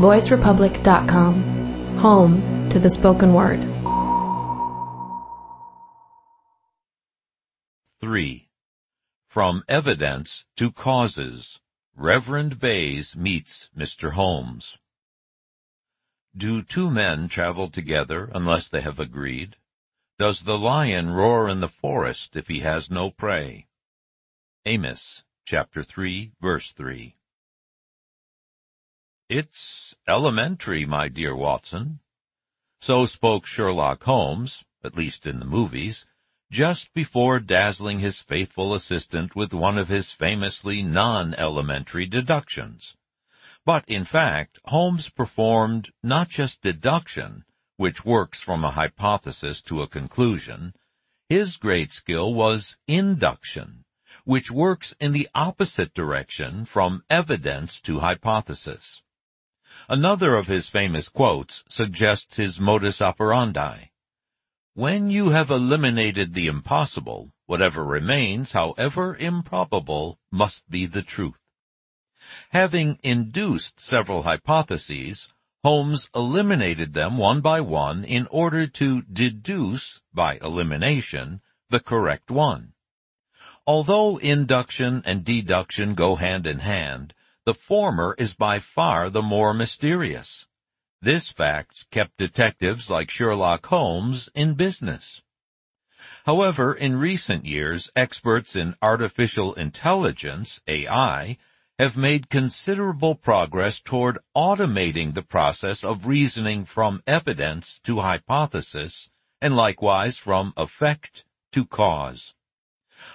[0.00, 3.60] voicerepublic.com, home to the spoken word.
[8.00, 8.48] 3.
[9.28, 11.60] From Evidence to Causes,
[11.94, 14.12] Reverend Bayes meets Mr.
[14.12, 14.78] Holmes.
[16.34, 19.56] Do two men travel together unless they have agreed?
[20.18, 23.66] Does the lion roar in the forest if he has no prey?
[24.64, 27.16] Amos, chapter 3, verse 3.
[29.32, 32.00] It's elementary, my dear Watson.
[32.80, 36.04] So spoke Sherlock Holmes, at least in the movies,
[36.50, 42.96] just before dazzling his faithful assistant with one of his famously non-elementary deductions.
[43.64, 47.44] But in fact, Holmes performed not just deduction,
[47.76, 50.74] which works from a hypothesis to a conclusion,
[51.28, 53.84] his great skill was induction,
[54.24, 59.02] which works in the opposite direction from evidence to hypothesis.
[59.88, 63.90] Another of his famous quotes suggests his modus operandi.
[64.74, 71.38] When you have eliminated the impossible, whatever remains, however improbable, must be the truth.
[72.50, 75.28] Having induced several hypotheses,
[75.62, 82.72] Holmes eliminated them one by one in order to deduce, by elimination, the correct one.
[83.66, 87.14] Although induction and deduction go hand in hand,
[87.46, 90.46] the former is by far the more mysterious.
[91.02, 95.22] This fact kept detectives like Sherlock Holmes in business.
[96.26, 101.38] However, in recent years, experts in artificial intelligence, AI,
[101.78, 109.08] have made considerable progress toward automating the process of reasoning from evidence to hypothesis,
[109.40, 112.34] and likewise from effect to cause.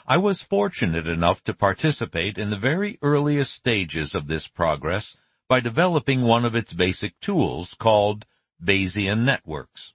[0.08, 5.16] I was fortunate enough to participate in the very earliest stages of this progress
[5.48, 8.26] by developing one of its basic tools called
[8.64, 9.94] Bayesian networks.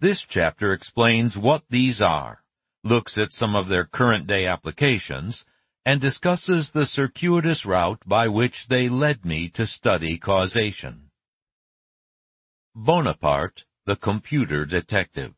[0.00, 2.44] This chapter explains what these are,
[2.84, 5.44] looks at some of their current day applications,
[5.84, 11.10] and discusses the circuitous route by which they led me to study causation.
[12.74, 15.37] Bonaparte, the Computer Detective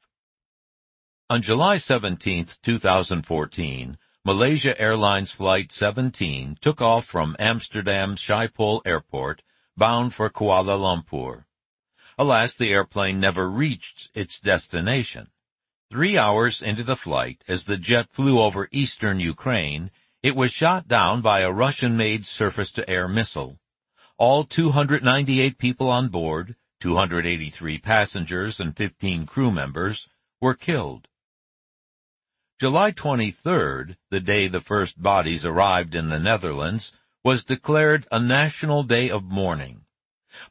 [1.31, 9.43] On July 17, 2014, Malaysia Airlines Flight 17 took off from Amsterdam's Schiphol Airport,
[9.77, 11.45] bound for Kuala Lumpur.
[12.19, 15.29] Alas, the airplane never reached its destination.
[15.89, 19.93] Three hours into the flight, as the jet flew over eastern Ukraine,
[20.25, 23.61] it was shot down by a Russian-made surface-to-air missile.
[24.19, 30.09] All 298 people on board, 283 passengers and 15 crew members,
[30.41, 31.07] were killed.
[32.61, 36.93] July 23rd, the day the first bodies arrived in the Netherlands,
[37.25, 39.87] was declared a national day of mourning.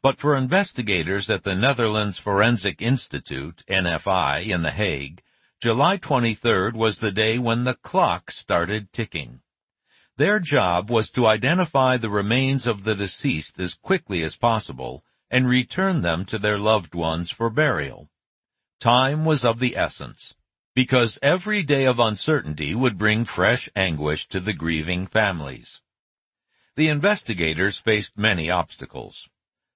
[0.02, 5.22] But for investigators at the Netherlands Forensic Institute, NFI, in The Hague,
[5.60, 9.42] July 23rd was the day when the clock started ticking.
[10.16, 15.46] Their job was to identify the remains of the deceased as quickly as possible and
[15.46, 18.10] return them to their loved ones for burial.
[18.80, 20.34] Time was of the essence
[20.80, 25.82] because every day of uncertainty would bring fresh anguish to the grieving families.
[26.74, 29.28] The investigators faced many obstacles.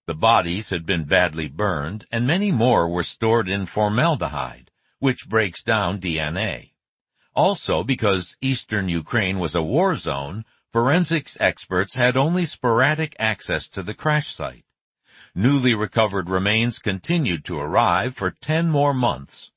[0.07, 5.63] The bodies had been badly burned and many more were stored in formaldehyde, which breaks
[5.63, 6.71] down DNA.
[7.35, 13.83] Also, because eastern Ukraine was a war zone, forensics experts had only sporadic access to
[13.83, 14.65] the crash site.
[15.35, 19.51] Newly recovered remains continued to arrive for 10 more months.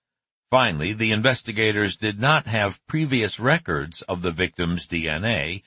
[0.49, 5.61] Finally, the investigators did not have previous records of the victim's DNA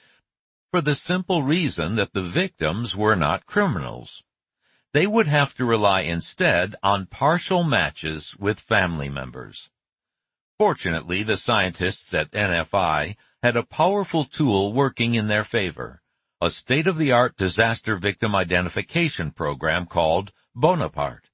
[0.70, 4.22] for the simple reason that the victims were not criminals.
[4.92, 9.68] They would have to rely instead on partial matches with family members.
[10.58, 16.02] Fortunately, the scientists at NFI had a powerful tool working in their favor,
[16.41, 21.29] a state-of-the-art disaster victim identification program called Bonaparte.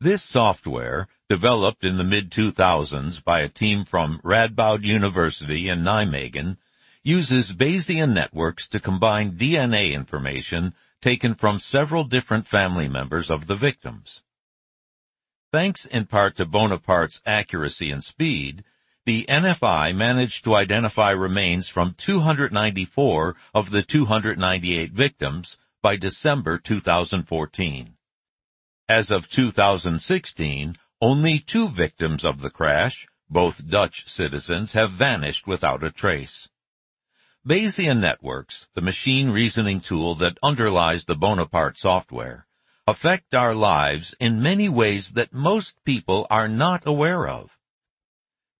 [0.00, 6.56] This software developed in the mid-2000s by a team from Radboud University in Nijmegen,
[7.02, 13.54] uses Bayesian networks to combine DNA information taken from several different family members of the
[13.54, 14.22] victims.
[15.52, 18.64] Thanks in part to Bonaparte's accuracy and speed,
[19.06, 27.93] the NFI managed to identify remains from 294 of the 298 victims by December 2014.
[28.88, 35.82] As of 2016, only two victims of the crash, both Dutch citizens, have vanished without
[35.82, 36.50] a trace.
[37.46, 42.46] Bayesian networks, the machine reasoning tool that underlies the Bonaparte software,
[42.86, 47.56] affect our lives in many ways that most people are not aware of.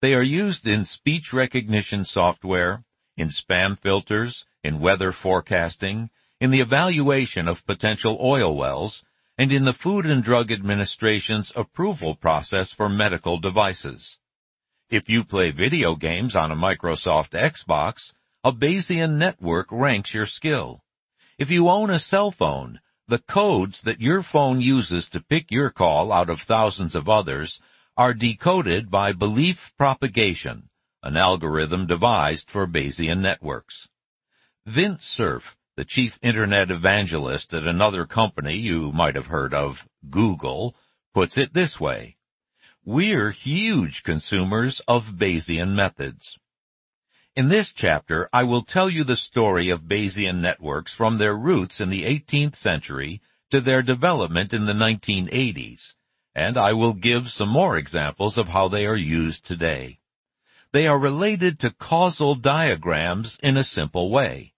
[0.00, 2.84] They are used in speech recognition software,
[3.18, 6.08] in spam filters, in weather forecasting,
[6.40, 9.04] in the evaluation of potential oil wells,
[9.36, 14.18] and in the Food and Drug Administration's approval process for medical devices.
[14.90, 18.12] If you play video games on a Microsoft Xbox,
[18.44, 20.84] a Bayesian network ranks your skill.
[21.36, 25.70] If you own a cell phone, the codes that your phone uses to pick your
[25.70, 27.60] call out of thousands of others
[27.96, 30.68] are decoded by belief propagation,
[31.02, 33.88] an algorithm devised for Bayesian networks.
[34.64, 40.76] Vint Cerf, the chief internet evangelist at another company you might have heard of, Google,
[41.12, 42.16] puts it this way.
[42.84, 46.38] We're huge consumers of Bayesian methods.
[47.34, 51.80] In this chapter, I will tell you the story of Bayesian networks from their roots
[51.80, 55.94] in the 18th century to their development in the 1980s,
[56.36, 59.98] and I will give some more examples of how they are used today.
[60.70, 64.53] They are related to causal diagrams in a simple way.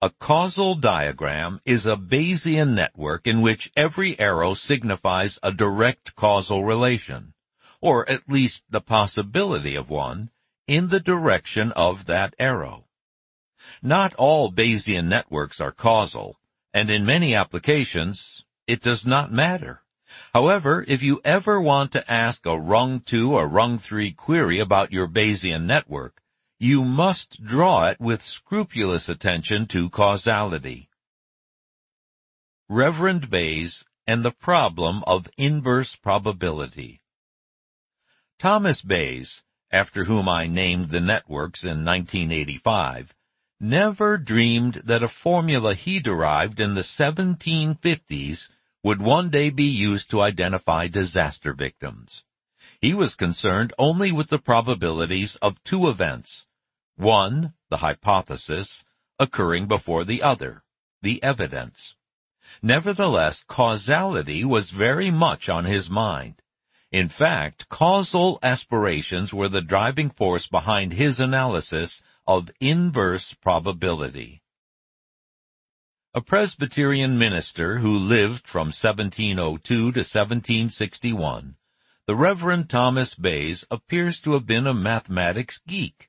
[0.00, 6.64] A causal diagram is a Bayesian network in which every arrow signifies a direct causal
[6.64, 7.34] relation,
[7.80, 10.30] or at least the possibility of one,
[10.68, 12.86] in the direction of that arrow.
[13.82, 16.38] Not all Bayesian networks are causal,
[16.72, 19.82] and in many applications, it does not matter.
[20.32, 24.92] However, if you ever want to ask a rung 2 or rung 3 query about
[24.92, 26.22] your Bayesian network,
[26.60, 30.88] you must draw it with scrupulous attention to causality.
[32.68, 37.00] Reverend Bayes and the problem of inverse probability.
[38.40, 43.14] Thomas Bayes, after whom I named the networks in 1985,
[43.60, 48.48] never dreamed that a formula he derived in the 1750s
[48.82, 52.24] would one day be used to identify disaster victims.
[52.80, 56.46] He was concerned only with the probabilities of two events.
[56.98, 58.82] One, the hypothesis,
[59.20, 60.64] occurring before the other,
[61.00, 61.94] the evidence.
[62.60, 66.42] Nevertheless, causality was very much on his mind.
[66.90, 74.42] In fact, causal aspirations were the driving force behind his analysis of inverse probability.
[76.14, 81.54] A Presbyterian minister who lived from 1702 to 1761,
[82.06, 86.07] the Reverend Thomas Bayes appears to have been a mathematics geek.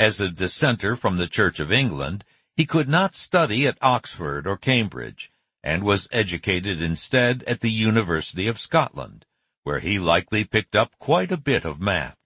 [0.00, 2.24] As a dissenter from the Church of England,
[2.56, 5.30] he could not study at Oxford or Cambridge,
[5.62, 9.26] and was educated instead at the University of Scotland
[9.62, 12.16] where he likely picked up quite a bit of math.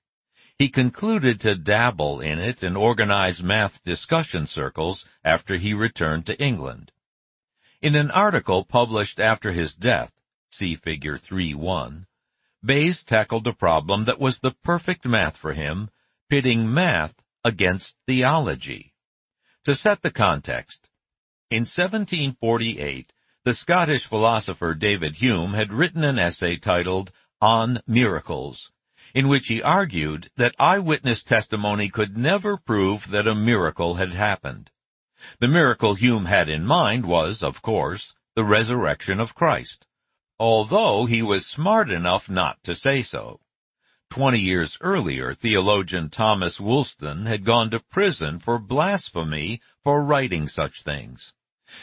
[0.56, 6.40] He concluded to dabble in it and organize math discussion circles after he returned to
[6.40, 6.92] England.
[7.82, 10.12] In an article published after his death,
[10.48, 12.06] see figure 3.1,
[12.64, 15.90] Bayes tackled a problem that was the perfect math for him,
[16.30, 18.94] pitting math against theology.
[19.64, 20.88] To set the context,
[21.50, 23.12] in 1748,
[23.44, 28.72] the Scottish philosopher David Hume had written an essay titled on miracles,
[29.14, 34.70] in which he argued that eyewitness testimony could never prove that a miracle had happened.
[35.38, 39.86] The miracle Hume had in mind was, of course, the resurrection of Christ,
[40.38, 43.40] although he was smart enough not to say so.
[44.14, 50.84] Twenty years earlier, theologian Thomas Woolston had gone to prison for blasphemy for writing such
[50.84, 51.34] things.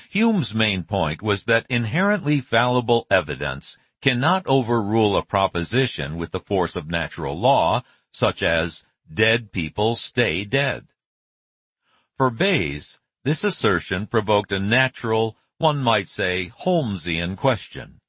[0.09, 6.77] Hume's main point was that inherently fallible evidence cannot overrule a proposition with the force
[6.77, 7.83] of natural law,
[8.13, 10.87] such as dead people stay dead.
[12.15, 18.00] For Bayes, this assertion provoked a natural, one might say, Holmesian question.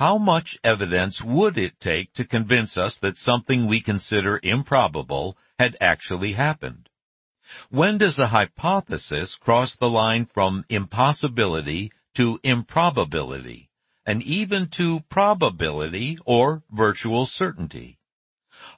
[0.00, 5.76] How much evidence would it take to convince us that something we consider improbable had
[5.78, 6.88] actually happened?
[7.68, 13.68] When does a hypothesis cross the line from impossibility to improbability?
[14.06, 17.98] and even to probability or virtual certainty.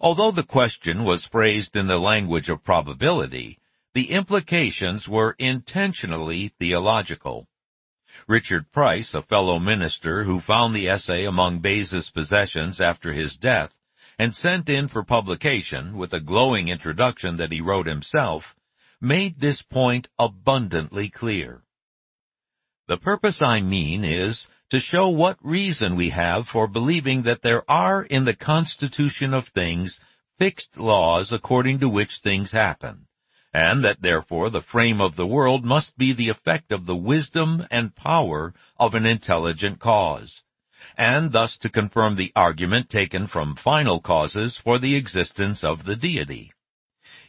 [0.00, 3.60] Although the question was phrased in the language of probability,
[3.94, 7.48] the implications were intentionally theological.
[8.26, 13.78] Richard Price, a fellow minister who found the essay among Bayes' possessions after his death
[14.18, 18.54] and sent in for publication with a glowing introduction that he wrote himself,
[19.00, 21.62] made this point abundantly clear.
[22.86, 27.68] The purpose I mean is to show what reason we have for believing that there
[27.70, 30.00] are in the constitution of things
[30.38, 33.06] fixed laws according to which things happen,
[33.52, 37.66] and that therefore the frame of the world must be the effect of the wisdom
[37.70, 40.42] and power of an intelligent cause,
[40.96, 45.96] and thus to confirm the argument taken from final causes for the existence of the
[45.96, 46.52] deity.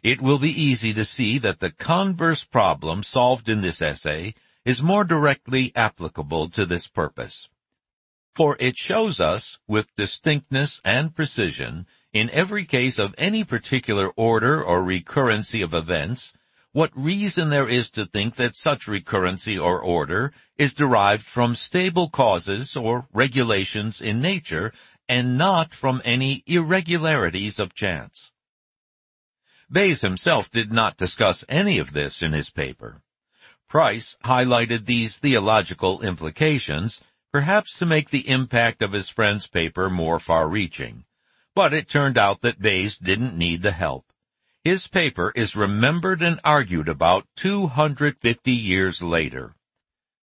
[0.01, 4.33] It will be easy to see that the converse problem solved in this essay
[4.65, 7.49] is more directly applicable to this purpose.
[8.33, 14.63] For it shows us, with distinctness and precision, in every case of any particular order
[14.63, 16.32] or recurrency of events,
[16.72, 22.10] what reason there is to think that such recurrency or order is derived from stable
[22.10, 24.72] causes or regulations in nature
[25.10, 28.32] and not from any irregularities of chance.
[29.72, 33.01] Bayes himself did not discuss any of this in his paper.
[33.67, 37.01] Price highlighted these theological implications,
[37.32, 41.05] perhaps to make the impact of his friend's paper more far-reaching.
[41.55, 44.05] But it turned out that Bayes didn't need the help.
[44.63, 49.55] His paper is remembered and argued about 250 years later.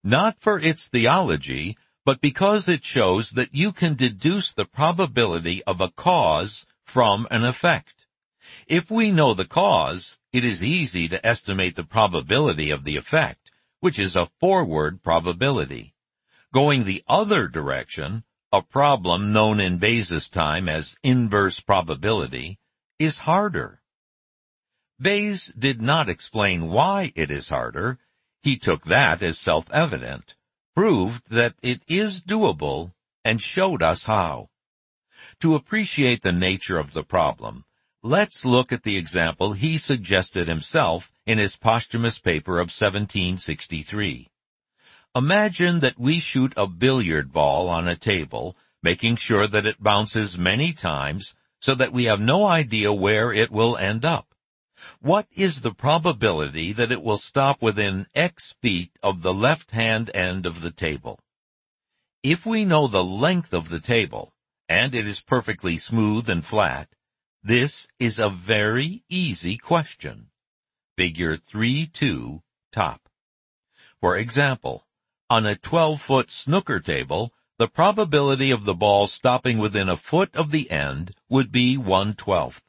[0.04, 5.80] Not for its theology, but because it shows that you can deduce the probability of
[5.80, 8.06] a cause from an effect.
[8.66, 13.50] If we know the cause, it is easy to estimate the probability of the effect,
[13.80, 15.94] which is a forward probability.
[16.52, 22.58] Going the other direction, a problem known in Bayes' time as inverse probability,
[22.98, 23.82] is harder.
[25.00, 27.98] Bayes did not explain why it is harder.
[28.42, 30.34] He took that as self-evident,
[30.74, 32.92] proved that it is doable,
[33.24, 34.48] and showed us how.
[35.40, 37.64] To appreciate the nature of the problem,
[38.02, 44.28] let's look at the example he suggested himself in his posthumous paper of 1763.
[45.14, 50.38] Imagine that we shoot a billiard ball on a table, making sure that it bounces
[50.38, 54.34] many times so that we have no idea where it will end up.
[55.00, 60.46] What is the probability that it will stop within X feet of the left-hand end
[60.46, 61.18] of the table?
[62.22, 64.34] If we know the length of the table,
[64.68, 66.88] and it is perfectly smooth and flat,
[67.42, 70.28] this is a very easy question.
[70.96, 73.08] Figure 3-2, top.
[74.00, 74.84] For example,
[75.30, 80.50] on a 12-foot snooker table, the probability of the ball stopping within a foot of
[80.50, 82.62] the end would be one-twelfth.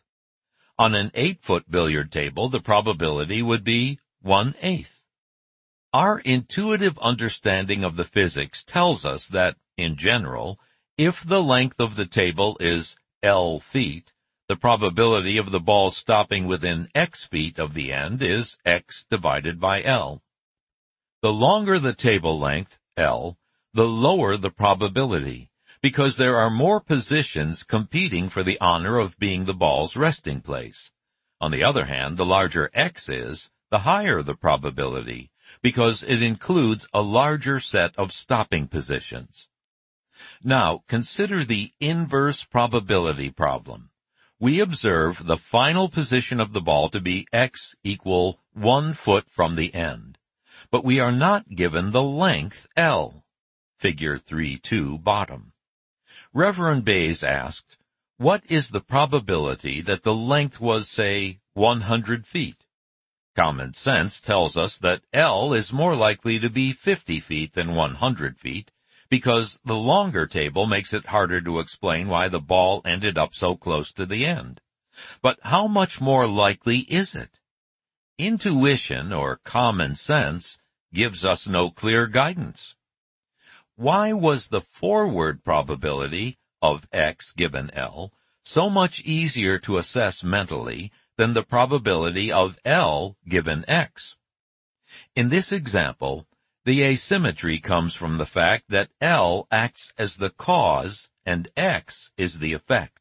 [0.78, 5.06] On an eight-foot billiard table, the probability would be one-eighth.
[5.94, 10.60] Our intuitive understanding of the physics tells us that, in general,
[10.98, 14.14] if the length of the table is L feet,
[14.48, 19.60] the probability of the ball stopping within X feet of the end is X divided
[19.60, 20.22] by L.
[21.22, 23.38] The longer the table length, L,
[23.74, 25.50] the lower the probability
[25.82, 30.92] because there are more positions competing for the honor of being the ball's resting place.
[31.40, 36.88] On the other hand, the larger X is, the higher the probability, because it includes
[36.94, 39.48] a larger set of stopping positions.
[40.44, 43.90] Now, consider the inverse probability problem.
[44.38, 49.56] We observe the final position of the ball to be X equal one foot from
[49.56, 50.09] the end.
[50.72, 53.26] But we are not given the length L.
[53.80, 55.54] Figure 3-2 bottom.
[56.32, 57.78] Reverend Bayes asked,
[58.18, 62.66] what is the probability that the length was, say, 100 feet?
[63.36, 68.38] Common sense tells us that L is more likely to be 50 feet than 100
[68.38, 68.72] feet,
[69.10, 73.56] because the longer table makes it harder to explain why the ball ended up so
[73.56, 74.62] close to the end.
[75.22, 77.40] But how much more likely is it?
[78.18, 80.59] Intuition or common sense
[80.94, 82.76] gives us no clear guidance.
[83.76, 88.12] Why was the forward probability of x given L
[88.44, 94.16] so much easier to assess mentally than the probability of L given x?
[95.16, 96.28] In this example,
[96.66, 102.40] the asymmetry comes from the fact that L acts as the cause and X is
[102.40, 103.00] the effect.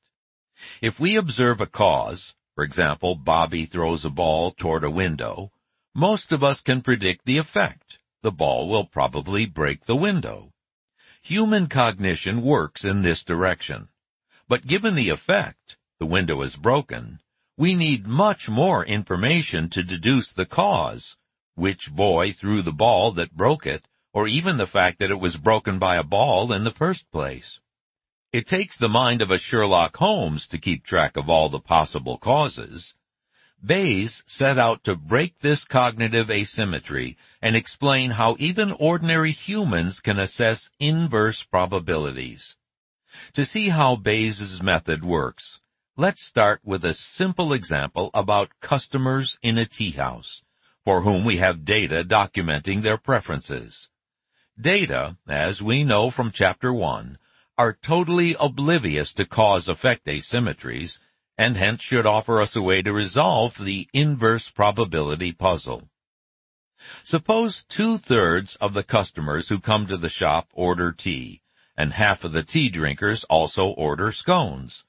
[0.80, 5.50] If we observe a cause, for example, Bobby throws a ball toward a window,
[5.98, 7.98] most of us can predict the effect.
[8.22, 10.52] The ball will probably break the window.
[11.22, 13.88] Human cognition works in this direction.
[14.46, 17.18] But given the effect, the window is broken,
[17.56, 21.16] we need much more information to deduce the cause,
[21.56, 25.36] which boy threw the ball that broke it, or even the fact that it was
[25.36, 27.58] broken by a ball in the first place.
[28.32, 32.18] It takes the mind of a Sherlock Holmes to keep track of all the possible
[32.18, 32.94] causes,
[33.64, 40.18] Bayes set out to break this cognitive asymmetry and explain how even ordinary humans can
[40.18, 42.56] assess inverse probabilities.
[43.32, 45.60] To see how Bayes' method works,
[45.96, 50.42] let's start with a simple example about customers in a tea house,
[50.84, 53.88] for whom we have data documenting their preferences.
[54.60, 57.18] Data, as we know from chapter 1,
[57.58, 61.00] are totally oblivious to cause-effect asymmetries,
[61.38, 65.88] and hence should offer us a way to resolve the inverse probability puzzle.
[67.04, 71.40] Suppose two-thirds of the customers who come to the shop order tea,
[71.76, 74.84] and half of the tea drinkers also order scones.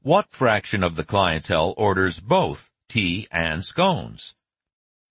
[0.00, 4.34] What fraction of the clientele orders both tea and scones?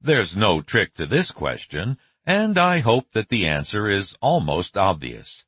[0.01, 5.45] There's no trick to this question, and I hope that the answer is almost obvious.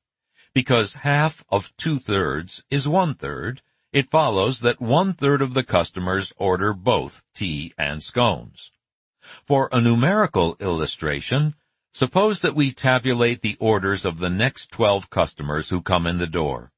[0.53, 3.61] Because half of two-thirds is one-third,
[3.93, 8.71] it follows that one-third of the customers order both tea and scones.
[9.45, 11.55] For a numerical illustration,
[11.93, 16.27] suppose that we tabulate the orders of the next 12 customers who come in the
[16.27, 16.71] door.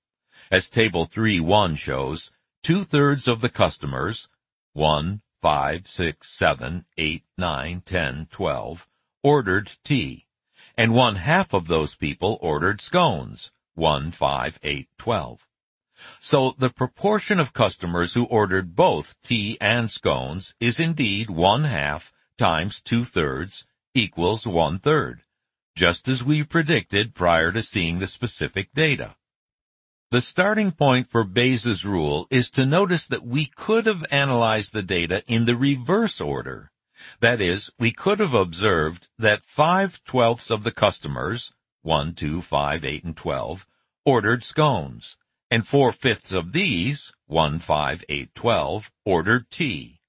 [0.50, 2.32] As table 3-1 shows,
[2.64, 4.28] two-thirds of the customers,
[4.74, 8.88] 1, 5, 6, 7, 8, 9, 10, 12,
[9.22, 10.26] ordered tea,
[10.76, 15.48] and one half of those people ordered scones, 1, 5, 8, 12.
[16.20, 22.12] So the proportion of customers who ordered both tea and scones is indeed one half
[22.38, 25.24] times two thirds equals one third,
[25.76, 29.16] just as we predicted prior to seeing the specific data.
[30.12, 34.84] The starting point for Bayes' rule is to notice that we could have analyzed the
[34.84, 36.72] data in the reverse order.
[37.20, 42.86] That is, we could have observed that 5 twelfths of the customers, 1, 2, 5,
[42.86, 43.66] 8, and 12,
[44.06, 45.18] ordered scones,
[45.54, 50.00] and 4 fifths of these, 1, 5, 8, 12, ordered tea.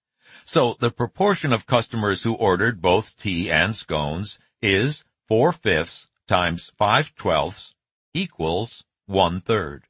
[0.46, 6.72] So the proportion of customers who ordered both tea and scones is 4 fifths times
[6.78, 7.74] 5 twelfths
[8.14, 9.84] equals one third.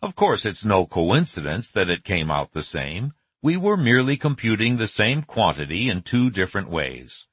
[0.00, 3.12] Of course, it's no coincidence that it came out the same.
[3.42, 7.26] We were merely computing the same quantity in two different ways.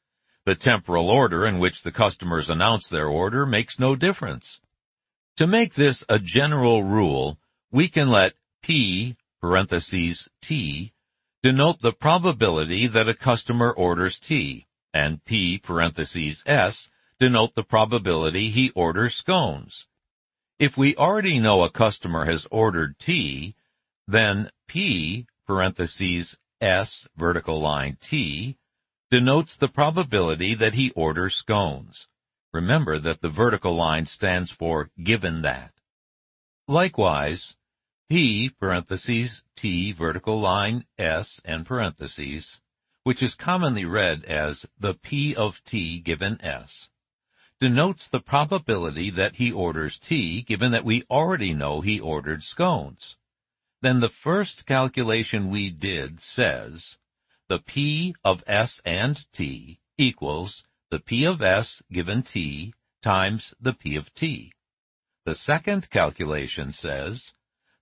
[0.43, 4.59] The temporal order in which the customers announce their order makes no difference.
[5.39, 7.39] To make this a general rule,
[7.71, 9.15] we can let P,
[10.41, 10.91] T,
[11.41, 15.61] denote the probability that a customer orders tea, and P,
[16.45, 16.89] S,
[17.21, 19.87] denote the probability he orders scones.
[20.59, 23.55] If we already know a customer has ordered tea,
[24.05, 25.25] then P,
[26.59, 28.57] S, vertical line T,
[29.09, 32.09] denotes the probability that he orders scones.
[32.51, 35.73] Remember that the vertical line stands for given that.
[36.67, 37.55] Likewise,
[38.09, 42.61] P, parentheses, T, vertical line S, and parentheses,
[43.03, 46.89] which is commonly read as the P of T given S,
[47.59, 53.15] denotes the probability that he orders T given that we already know he ordered scones.
[53.81, 56.97] Then the first calculation we did says
[57.47, 62.73] the P of S and T equals the P of S given T
[63.03, 64.51] times the P of T.
[65.23, 67.35] The second calculation says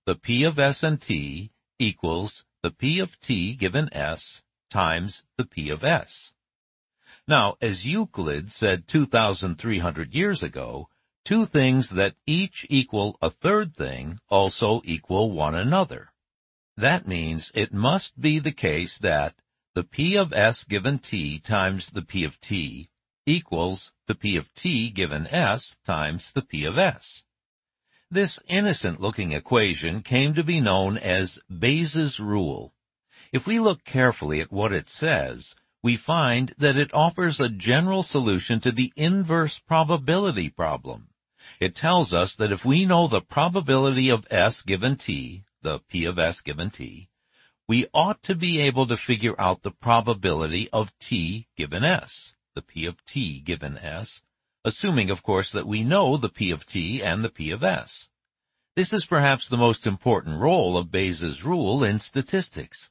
[0.06, 5.46] the P of S and T equals the P of T given S times the
[5.46, 6.34] P of S.
[7.26, 10.90] Now, as Euclid said 2,300 years ago,
[11.24, 16.12] two things that each equal a third thing also equal one another.
[16.76, 19.42] That means it must be the case that
[19.76, 22.90] the P of S given T times the P of T
[23.28, 27.24] equals the P of T given S times the P of S.
[28.10, 32.74] This innocent-looking equation came to be known as Bayes' rule.
[33.34, 38.04] If we look carefully at what it says, we find that it offers a general
[38.04, 41.10] solution to the inverse probability problem.
[41.60, 46.06] It tells us that if we know the probability of S given T, the P
[46.06, 47.10] of S given T,
[47.68, 52.62] we ought to be able to figure out the probability of T given S, the
[52.64, 54.24] P of T given S,
[54.66, 58.10] assuming of course that we know the P of T and the P of S.
[58.76, 62.90] This is perhaps the most important role of Bayes' rule in statistics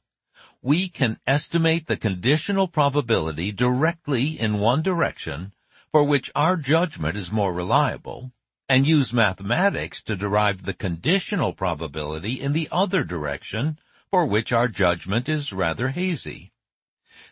[0.61, 5.53] we can estimate the conditional probability directly in one direction,
[5.91, 8.31] for which our judgment is more reliable,
[8.67, 13.77] and use mathematics to derive the conditional probability in the other direction,
[14.09, 16.51] for which our judgment is rather hazy.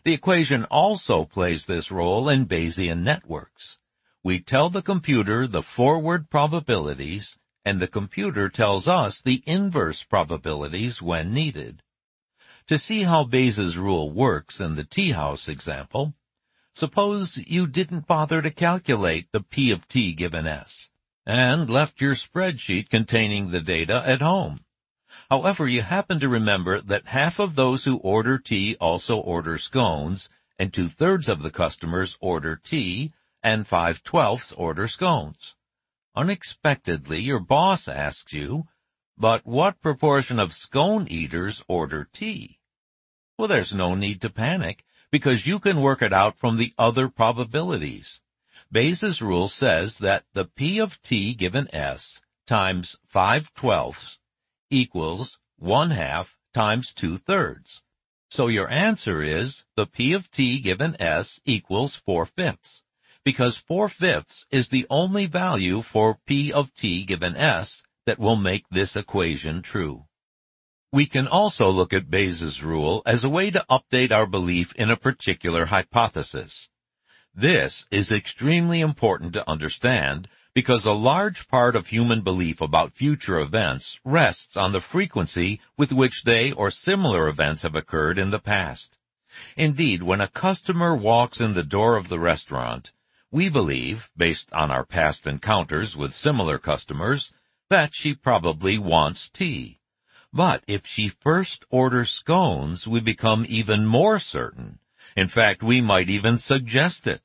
[0.06, 3.78] The equation also plays this role in Bayesian networks.
[4.22, 11.02] We tell the computer the forward probabilities, and the computer tells us the inverse probabilities
[11.02, 11.82] when needed.
[12.68, 16.14] To see how Bayes' rule works in the tea house example,
[16.72, 20.88] suppose you didn't bother to calculate the P of T given S,
[21.26, 24.60] and left your spreadsheet containing the data at home.
[25.28, 30.28] However, you happen to remember that half of those who order tea also order scones,
[30.56, 33.12] and two-thirds of the customers order tea,
[33.42, 35.56] and five-twelfths order scones.
[36.14, 38.68] unexpectedly your boss asks you,
[39.18, 42.60] but what proportion of scone eaters order tea?
[43.36, 47.08] Well, there's no need to panic because you can work it out from the other
[47.08, 48.20] probabilities.
[48.70, 54.18] Bayes' rule says that the P of t given S times 5 twelfths
[54.70, 57.82] equals 1 half times 2 thirds.
[58.30, 62.82] So your answer is the P of t given S equals 4 fifths,
[63.24, 68.36] because 4 fifths is the only value for P of t given S that will
[68.36, 70.06] make this equation true.
[70.92, 74.90] We can also look at Bayes' rule as a way to update our belief in
[74.90, 76.68] a particular hypothesis.
[77.34, 83.38] This is extremely important to understand because a large part of human belief about future
[83.38, 88.38] events rests on the frequency with which they or similar events have occurred in the
[88.38, 88.96] past.
[89.54, 92.90] Indeed, when a customer walks in the door of the restaurant,
[93.30, 97.34] we believe, based on our past encounters with similar customers,
[97.68, 99.80] that she probably wants tea.
[100.32, 104.78] But if she first orders scones, we become even more certain.
[105.14, 107.20] In fact, we might even suggest it.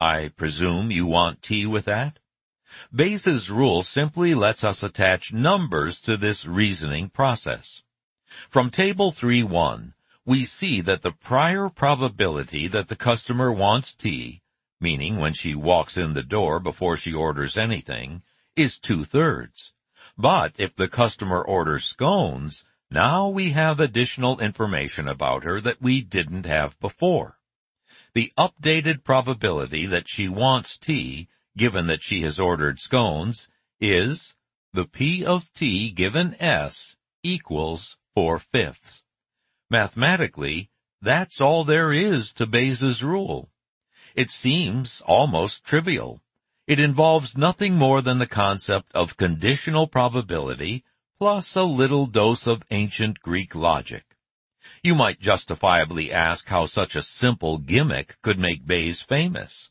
[0.00, 2.19] I presume you want tea with that?
[2.94, 7.82] Bayes' rule simply lets us attach numbers to this reasoning process.
[8.48, 14.42] From table 3-1, we see that the prior probability that the customer wants tea,
[14.80, 18.22] meaning when she walks in the door before she orders anything,
[18.54, 19.72] is two-thirds.
[20.16, 26.02] But if the customer orders scones, now we have additional information about her that we
[26.02, 27.38] didn't have before.
[28.14, 31.28] The updated probability that she wants tea
[31.60, 33.46] given that she has ordered scones,
[33.82, 34.34] is
[34.72, 39.02] the P of t given S equals 4 fifths.
[39.68, 40.70] Mathematically,
[41.02, 43.50] that's all there is to Bayes' rule.
[44.14, 46.22] It seems almost trivial.
[46.66, 50.82] It involves nothing more than the concept of conditional probability
[51.18, 54.16] plus a little dose of ancient Greek logic.
[54.82, 59.69] You might justifiably ask how such a simple gimmick could make Bayes famous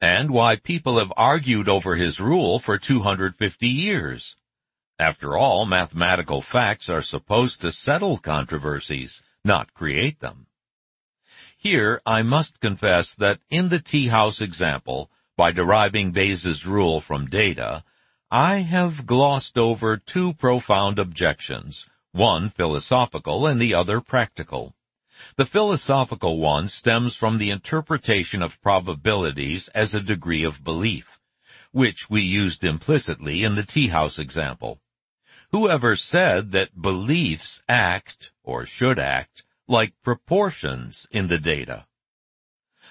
[0.00, 4.36] and why people have argued over his rule for 250 years.
[4.98, 10.46] After all, mathematical facts are supposed to settle controversies, not create them.
[11.56, 17.26] Here, I must confess that in the tea house example, by deriving Bayes' rule from
[17.26, 17.84] data,
[18.30, 24.74] I have glossed over two profound objections, one philosophical and the other practical.
[25.36, 31.18] The philosophical one stems from the interpretation of probabilities as a degree of belief,
[31.72, 34.80] which we used implicitly in the tea house example.
[35.50, 41.86] Whoever said that beliefs act, or should act, like proportions in the data?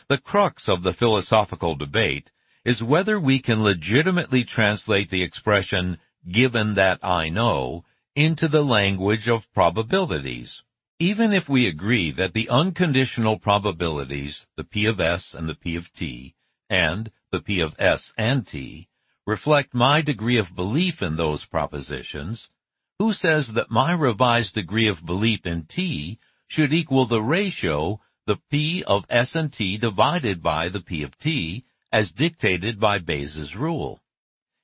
[0.08, 2.32] The crux of the philosophical debate
[2.64, 5.98] is whether we can legitimately translate the expression,
[6.30, 7.86] given that I know,
[8.16, 10.64] into the language of probabilities.
[11.00, 15.76] Even if we agree that the unconditional probabilities, the P of S and the P
[15.76, 16.34] of T,
[16.72, 18.88] and the P of S and T,
[19.26, 22.50] reflect my degree of belief in those propositions,
[22.98, 28.38] who says that my revised degree of belief in T should equal the ratio the
[28.50, 33.56] P of S and T divided by the P of T as dictated by Bayes'
[33.56, 34.02] rule?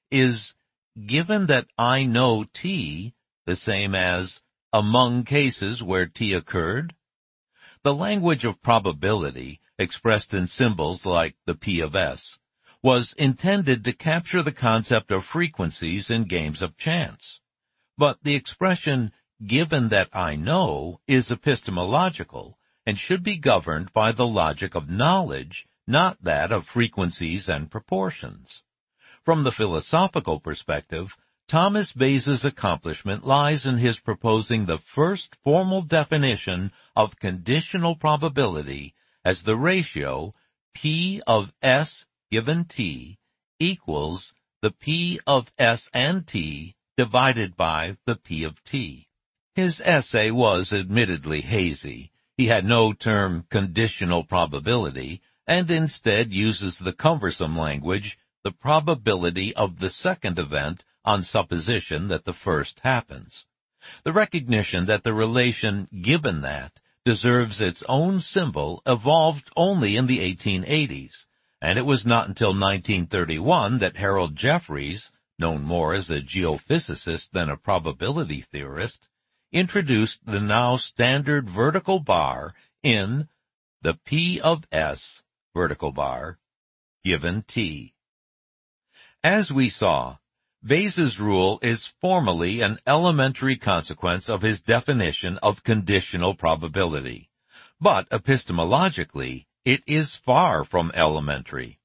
[0.09, 0.55] Is,
[1.05, 3.13] given that I know T,
[3.45, 4.41] the same as
[4.73, 6.95] among cases where T occurred?
[7.83, 12.39] The language of probability, expressed in symbols like the P of S,
[12.81, 17.39] was intended to capture the concept of frequencies in games of chance.
[17.97, 19.11] But the expression,
[19.45, 25.67] given that I know, is epistemological and should be governed by the logic of knowledge,
[25.85, 28.63] not that of frequencies and proportions.
[29.23, 31.15] From the philosophical perspective,
[31.47, 38.93] Thomas Bayes' accomplishment lies in his proposing the first formal definition of conditional probability
[39.25, 40.33] as the ratio
[40.73, 43.19] P of S given T
[43.59, 49.09] equals the P of S and T divided by the P of T.
[49.53, 52.11] His essay was admittedly hazy.
[52.37, 59.79] He had no term conditional probability and instead uses the cumbersome language the probability of
[59.79, 63.45] the second event on supposition that the first happens.
[64.03, 70.19] The recognition that the relation given that deserves its own symbol evolved only in the
[70.19, 71.25] 1880s,
[71.61, 77.49] and it was not until 1931 that Harold Jeffreys, known more as a geophysicist than
[77.49, 79.09] a probability theorist,
[79.51, 83.27] introduced the now standard vertical bar in
[83.81, 86.39] the P of S vertical bar
[87.03, 87.93] given T.
[89.23, 90.17] As we saw,
[90.65, 97.29] Bayes' rule is formally an elementary consequence of his definition of conditional probability.
[97.81, 101.79] But epistemologically, it is far from elementary.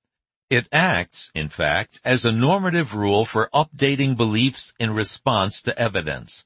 [0.48, 6.44] It acts, in fact, as a normative rule for updating beliefs in response to evidence.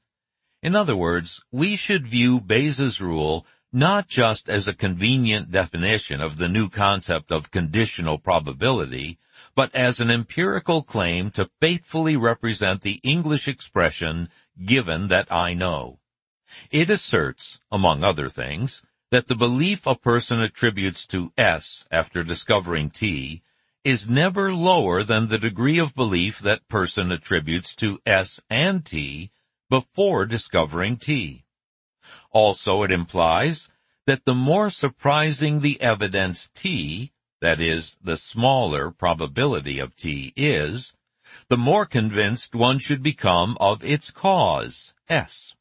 [0.63, 6.37] In other words, we should view Bayes' rule not just as a convenient definition of
[6.37, 9.19] the new concept of conditional probability,
[9.55, 14.29] but as an empirical claim to faithfully represent the English expression,
[14.65, 15.99] given that I know.
[16.71, 22.89] It asserts, among other things, that the belief a person attributes to S after discovering
[22.89, 23.41] T
[23.83, 29.31] is never lower than the degree of belief that person attributes to S and T
[29.69, 31.43] before discovering T.
[32.31, 33.69] Also it implies
[34.05, 37.11] that the more surprising the evidence T,
[37.43, 40.93] that is, the smaller probability of T is,
[41.49, 45.53] the more convinced one should become of its cause, S.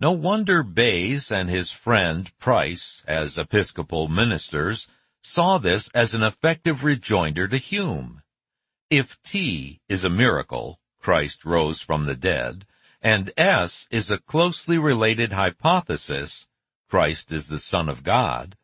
[0.00, 4.88] No wonder Bayes and his friend Price, as Episcopal ministers,
[5.22, 8.22] saw this as an effective rejoinder to Hume.
[8.88, 12.64] If T is a miracle, Christ rose from the dead,
[13.02, 16.46] and S is a closely related hypothesis,
[16.88, 18.56] Christ is the Son of God,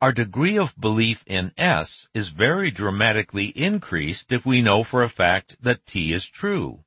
[0.00, 5.08] our degree of belief in S is very dramatically increased if we know for a
[5.08, 6.84] fact that T is true.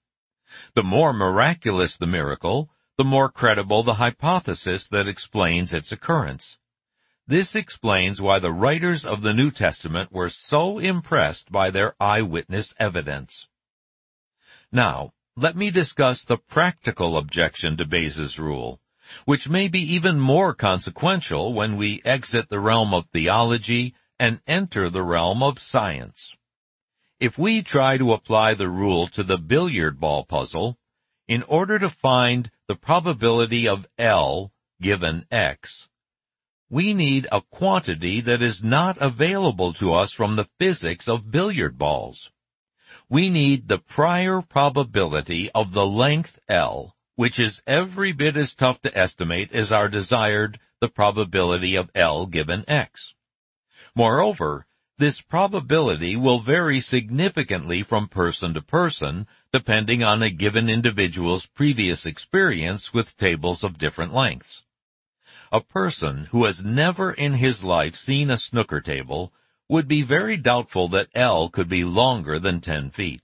[0.76, 6.58] The more miraculous the miracle, the more credible the hypothesis that explains its occurrence.
[7.28, 12.74] This explains why the writers of the New Testament were so impressed by their eyewitness
[12.80, 13.48] evidence.
[14.72, 18.80] Now, let me discuss the practical objection to Bayes' rule,
[19.26, 24.90] which may be even more consequential when we exit the realm of theology and enter
[24.90, 26.36] the realm of science.
[27.20, 30.78] If we try to apply the rule to the billiard ball puzzle,
[31.28, 35.90] in order to find the probability of L given X,
[36.70, 41.78] we need a quantity that is not available to us from the physics of billiard
[41.78, 42.32] balls.
[43.10, 48.82] We need the prior probability of the length L, which is every bit as tough
[48.82, 53.14] to estimate as our desired the probability of L given X.
[53.96, 54.66] Moreover,
[54.98, 62.06] this probability will vary significantly from person to person, depending on a given individual's previous
[62.06, 64.64] experience with tables of different lengths.
[65.52, 69.34] A person who has never in his life seen a snooker table
[69.68, 73.22] would be very doubtful that L could be longer than 10 feet.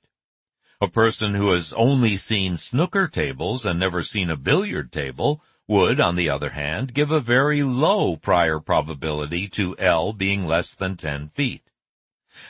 [0.80, 6.00] A person who has only seen snooker tables and never seen a billiard table would,
[6.00, 10.96] on the other hand, give a very low prior probability to L being less than
[10.96, 11.72] 10 feet.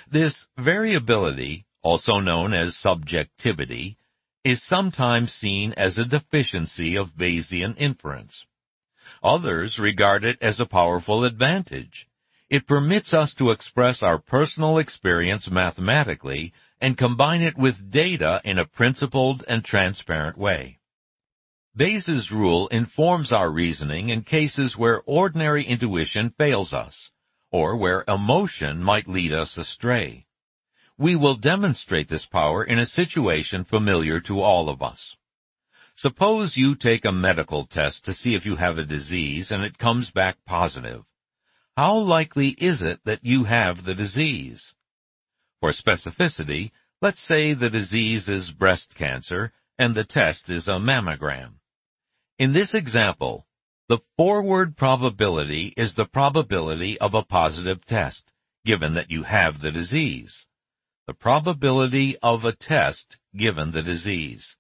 [0.09, 3.97] This variability, also known as subjectivity,
[4.43, 8.45] is sometimes seen as a deficiency of Bayesian inference.
[9.23, 12.09] Others regard it as a powerful advantage.
[12.49, 18.57] It permits us to express our personal experience mathematically and combine it with data in
[18.57, 20.79] a principled and transparent way.
[21.75, 27.11] Bayes' rule informs our reasoning in cases where ordinary intuition fails us,
[27.51, 30.25] or where emotion might lead us astray.
[30.97, 35.15] We will demonstrate this power in a situation familiar to all of us.
[35.93, 39.77] Suppose you take a medical test to see if you have a disease and it
[39.77, 41.05] comes back positive.
[41.75, 44.75] How likely is it that you have the disease?
[45.59, 51.55] For specificity, let's say the disease is breast cancer and the test is a mammogram.
[52.37, 53.47] In this example,
[53.87, 58.31] the forward probability is the probability of a positive test,
[58.65, 60.45] given that you have the disease.
[61.07, 64.57] The probability of a test given the disease.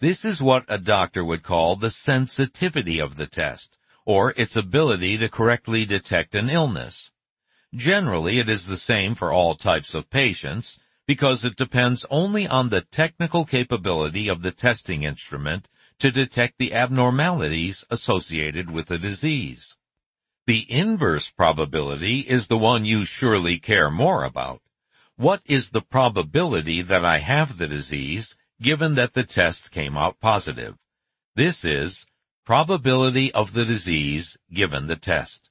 [0.00, 5.18] This is what a doctor would call the sensitivity of the test, or its ability
[5.18, 7.10] to correctly detect an illness.
[7.76, 12.70] Generally, it is the same for all types of patients, because it depends only on
[12.70, 19.76] the technical capability of the testing instrument to detect the abnormalities associated with the disease.
[20.46, 24.62] The inverse probability is the one you surely care more about.
[25.16, 30.18] What is the probability that I have the disease given that the test came out
[30.18, 30.76] positive?
[31.34, 32.06] This is
[32.46, 35.45] probability of the disease given the test.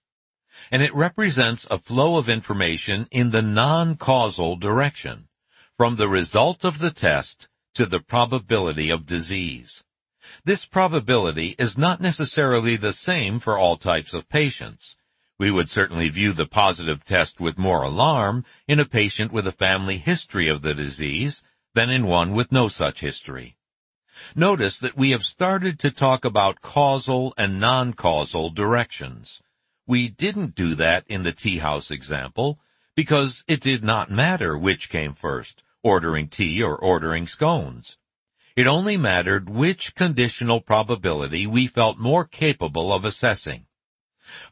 [0.71, 5.27] And it represents a flow of information in the non-causal direction,
[5.77, 9.83] from the result of the test to the probability of disease.
[10.43, 14.95] This probability is not necessarily the same for all types of patients.
[15.37, 19.51] We would certainly view the positive test with more alarm in a patient with a
[19.51, 23.57] family history of the disease than in one with no such history.
[24.33, 29.41] Notice that we have started to talk about causal and non-causal directions.
[29.87, 32.59] We didn't do that in the tea house example
[32.95, 37.97] because it did not matter which came first, ordering tea or ordering scones.
[38.55, 43.65] It only mattered which conditional probability we felt more capable of assessing.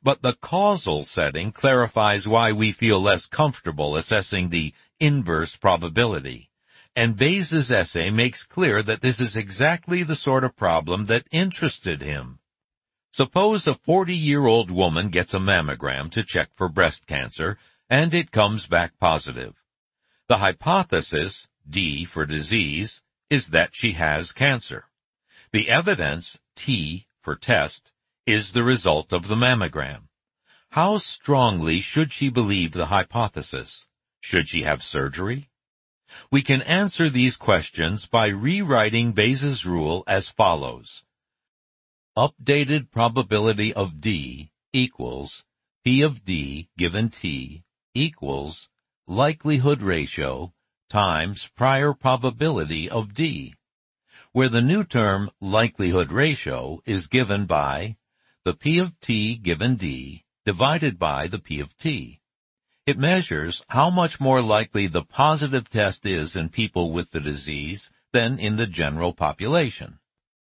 [0.03, 6.51] But the causal setting clarifies why we feel less comfortable assessing the inverse probability.
[6.95, 12.03] And Bayes' essay makes clear that this is exactly the sort of problem that interested
[12.03, 12.37] him.
[13.13, 18.65] Suppose a 40-year-old woman gets a mammogram to check for breast cancer, and it comes
[18.65, 19.53] back positive.
[20.29, 24.85] The hypothesis, D for disease, is that she has cancer.
[25.51, 27.91] The evidence, T for test,
[28.25, 30.07] is the result of the mammogram.
[30.71, 33.87] How strongly should she believe the hypothesis?
[34.21, 35.51] Should she have surgery?
[36.31, 41.03] We can answer these questions by rewriting Bayes' rule as follows
[42.15, 45.43] updated probability of D equals
[45.83, 47.63] P of D given T
[47.95, 48.69] equals
[49.07, 50.53] likelihood ratio
[50.89, 53.55] times prior probability of D,
[54.31, 57.97] where the new term likelihood ratio is given by
[58.45, 62.21] the P of T given D divided by the P of T.
[62.85, 67.91] It measures how much more likely the positive test is in people with the disease
[68.11, 69.97] than in the general population.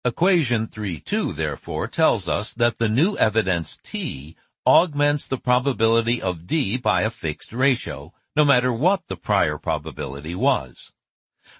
[0.02, 4.34] Equation 3.2 therefore tells us that the new evidence T
[4.66, 10.34] augments the probability of D by a fixed ratio, no matter what the prior probability
[10.34, 10.90] was.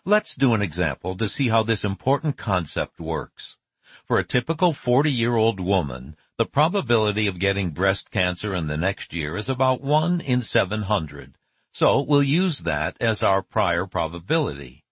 [0.06, 3.58] Let's do an example to see how this important concept works.
[4.06, 9.36] For a typical 40-year-old woman, the probability of getting breast cancer in the next year
[9.36, 11.36] is about 1 in 700.
[11.72, 14.86] So we'll use that as our prior probability.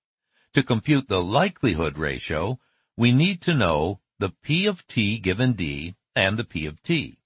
[0.53, 2.59] To compute the likelihood ratio,
[2.99, 7.21] we need to know the P of T given D and the P of T.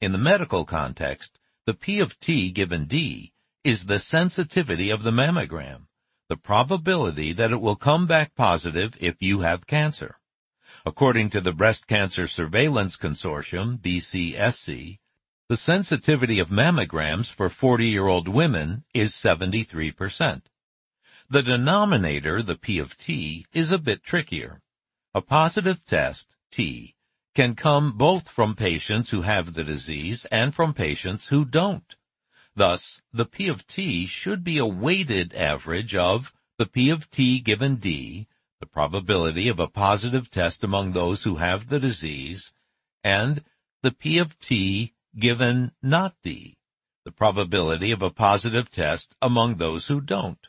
[0.00, 5.10] In the medical context, the P of T given D is the sensitivity of the
[5.10, 5.82] mammogram,
[6.30, 10.18] the probability that it will come back positive if you have cancer.
[10.86, 14.98] According to the Breast Cancer Surveillance Consortium, BCSC,
[15.50, 20.40] the sensitivity of mammograms for 40-year-old women is 73%.
[21.28, 24.62] The denominator, the P of T, is a bit trickier.
[25.18, 26.94] A positive test, T,
[27.34, 31.96] can come both from patients who have the disease and from patients who don't.
[32.54, 37.40] Thus, the P of T should be a weighted average of the P of T
[37.40, 38.28] given D,
[38.60, 42.52] the probability of a positive test among those who have the disease,
[43.02, 43.42] and
[43.82, 46.58] the P of T given not D,
[47.04, 50.46] the probability of a positive test among those who don't.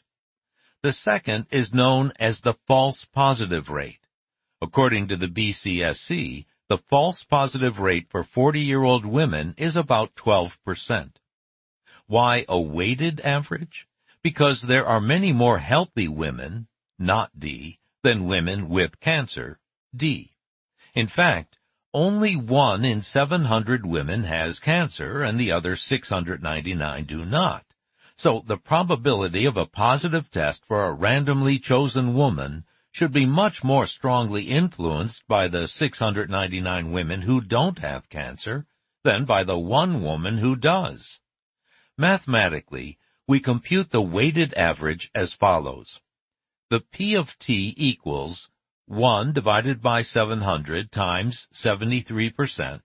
[0.84, 3.99] The second is known as the false positive rate.
[4.62, 11.12] According to the BCSC, the false positive rate for 40-year-old women is about 12%.
[12.08, 13.88] Why a weighted average?
[14.22, 16.68] Because there are many more healthy women,
[16.98, 19.60] not D, than women with cancer,
[19.96, 20.36] D.
[20.94, 21.58] In fact,
[21.94, 27.66] only one in 700 women has cancer and the other 699 do not.
[28.16, 33.64] So the probability of a positive test for a randomly chosen woman should be much
[33.64, 38.66] more strongly influenced by the 699 women who don't have cancer
[39.04, 41.20] than by the one woman who does.
[41.98, 42.98] Mathematically,
[43.28, 46.02] we compute the weighted average as follows.
[46.70, 48.50] The P of T equals
[48.86, 52.82] 1 divided by 700 times 73%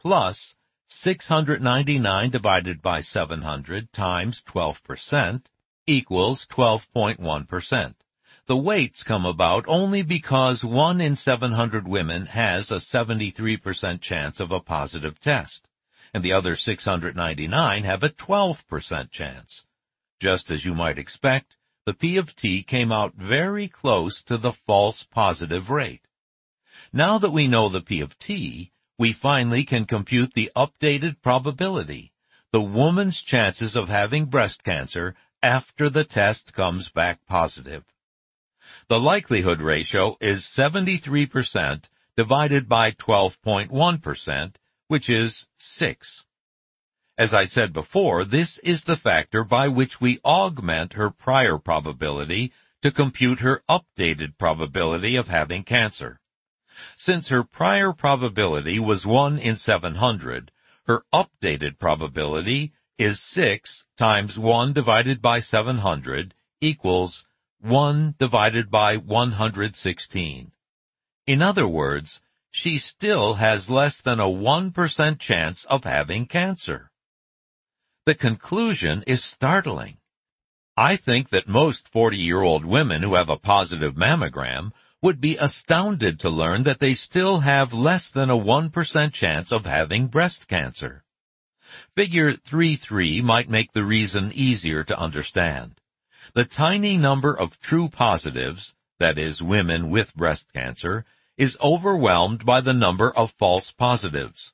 [0.00, 0.54] plus
[0.88, 5.46] 699 divided by 700 times 12%
[5.86, 7.94] equals 12.1%.
[8.50, 14.50] The weights come about only because 1 in 700 women has a 73% chance of
[14.50, 15.68] a positive test,
[16.12, 19.66] and the other 699 have a 12% chance.
[20.18, 21.54] Just as you might expect,
[21.86, 26.08] the P of T came out very close to the false positive rate.
[26.92, 32.12] Now that we know the P of T, we finally can compute the updated probability,
[32.50, 37.84] the woman's chances of having breast cancer after the test comes back positive.
[38.90, 41.84] The likelihood ratio is 73%
[42.16, 44.54] divided by 12.1%,
[44.88, 46.24] which is 6.
[47.16, 52.52] As I said before, this is the factor by which we augment her prior probability
[52.82, 56.18] to compute her updated probability of having cancer.
[56.96, 60.50] Since her prior probability was 1 in 700,
[60.88, 67.24] her updated probability is 6 times 1 divided by 700 equals
[67.62, 70.52] 1 divided by 116.
[71.26, 76.90] In other words, she still has less than a 1% chance of having cancer.
[78.06, 79.98] The conclusion is startling.
[80.74, 86.30] I think that most 40-year-old women who have a positive mammogram would be astounded to
[86.30, 91.04] learn that they still have less than a 1% chance of having breast cancer.
[91.94, 95.79] Figure 3-3 might make the reason easier to understand.
[96.32, 101.04] The tiny number of true positives, that is women with breast cancer,
[101.36, 104.52] is overwhelmed by the number of false positives.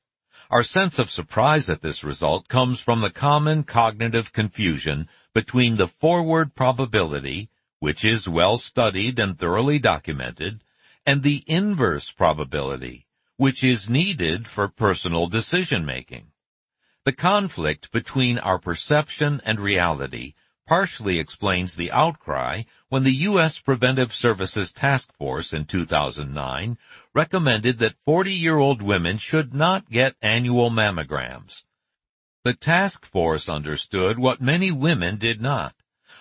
[0.48, 5.88] Our sense of surprise at this result comes from the common cognitive confusion between the
[5.88, 10.64] forward probability, which is well studied and thoroughly documented,
[11.04, 13.06] and the inverse probability,
[13.36, 16.28] which is needed for personal decision making.
[17.04, 20.32] The conflict between our perception and reality
[20.66, 23.58] partially explains the outcry when the U.S.
[23.58, 26.76] Preventive Services Task Force in 2009
[27.14, 31.62] recommended that 40-year-old women should not get annual mammograms.
[32.44, 35.74] The task force understood what many women did not.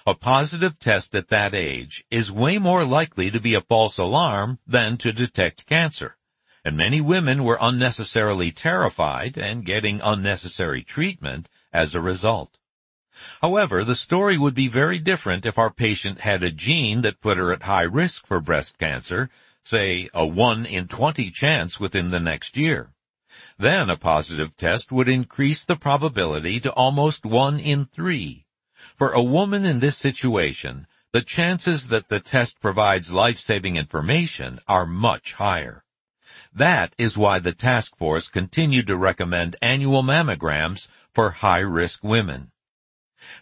[0.08, 4.60] A positive test at that age is way more likely to be a false alarm
[4.66, 6.18] than to detect cancer.
[6.64, 12.58] And many women were unnecessarily terrified and getting unnecessary treatment as a result.
[13.42, 17.38] However, the story would be very different if our patient had a gene that put
[17.38, 19.30] her at high risk for breast cancer,
[19.64, 22.94] say a 1 in 20 chance within the next year.
[23.58, 28.46] Then a positive test would increase the probability to almost 1 in 3.
[28.98, 34.86] For a woman in this situation, the chances that the test provides life-saving information are
[34.86, 35.86] much higher.
[36.54, 42.52] That is why the task force continued to recommend annual mammograms for high-risk women.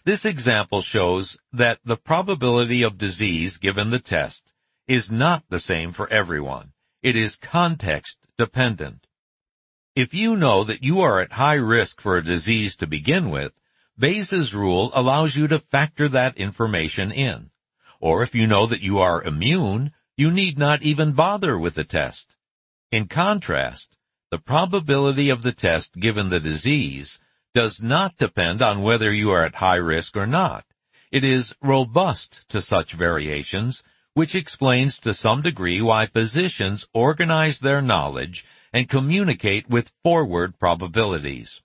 [0.04, 4.52] This example shows that the probability of disease given the test
[4.86, 6.72] is not the same for everyone.
[7.02, 9.06] It is context dependent.
[9.94, 13.52] If you know that you are at high risk for a disease to begin with,
[13.96, 17.50] Bayes' rule allows you to factor that information in.
[18.00, 21.84] Or if you know that you are immune, you need not even bother with the
[21.84, 22.34] test.
[22.90, 23.96] In contrast,
[24.30, 27.20] the probability of the test given the disease
[27.54, 30.64] does not depend on whether you are at high risk or not.
[31.12, 33.84] It is robust to such variations,
[34.14, 41.62] which explains to some degree why physicians organize their knowledge and communicate with forward probabilities.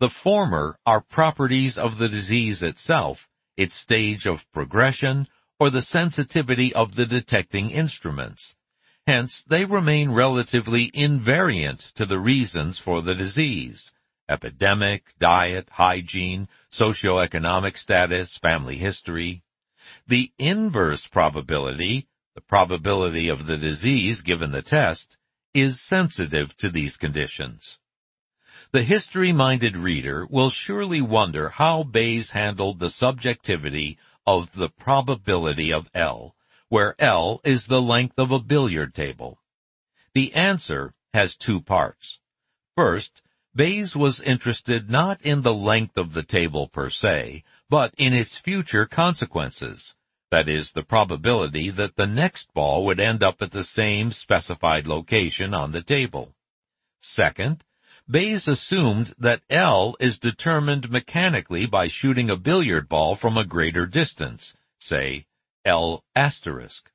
[0.00, 5.28] The former are properties of the disease itself, its stage of progression,
[5.60, 8.56] or the sensitivity of the detecting instruments.
[9.06, 13.92] Hence, they remain relatively invariant to the reasons for the disease
[14.28, 19.42] epidemic, diet, hygiene, socioeconomic status, family history.
[20.06, 25.18] The inverse probability, the probability of the disease given the test,
[25.54, 27.78] is sensitive to these conditions.
[28.72, 35.90] The history-minded reader will surely wonder how Bayes handled the subjectivity of the probability of
[35.94, 36.34] L,
[36.68, 39.40] where L is the length of a billiard table.
[40.14, 42.18] The answer has two parts.
[42.74, 43.20] First,
[43.54, 48.38] Bayes was interested not in the length of the table per se, but in its
[48.38, 49.94] future consequences.
[50.30, 54.86] That is, the probability that the next ball would end up at the same specified
[54.86, 56.34] location on the table.
[57.02, 57.64] Second,
[58.08, 63.84] Bayes assumed that L is determined mechanically by shooting a billiard ball from a greater
[63.84, 65.26] distance, say
[65.66, 66.90] L asterisk.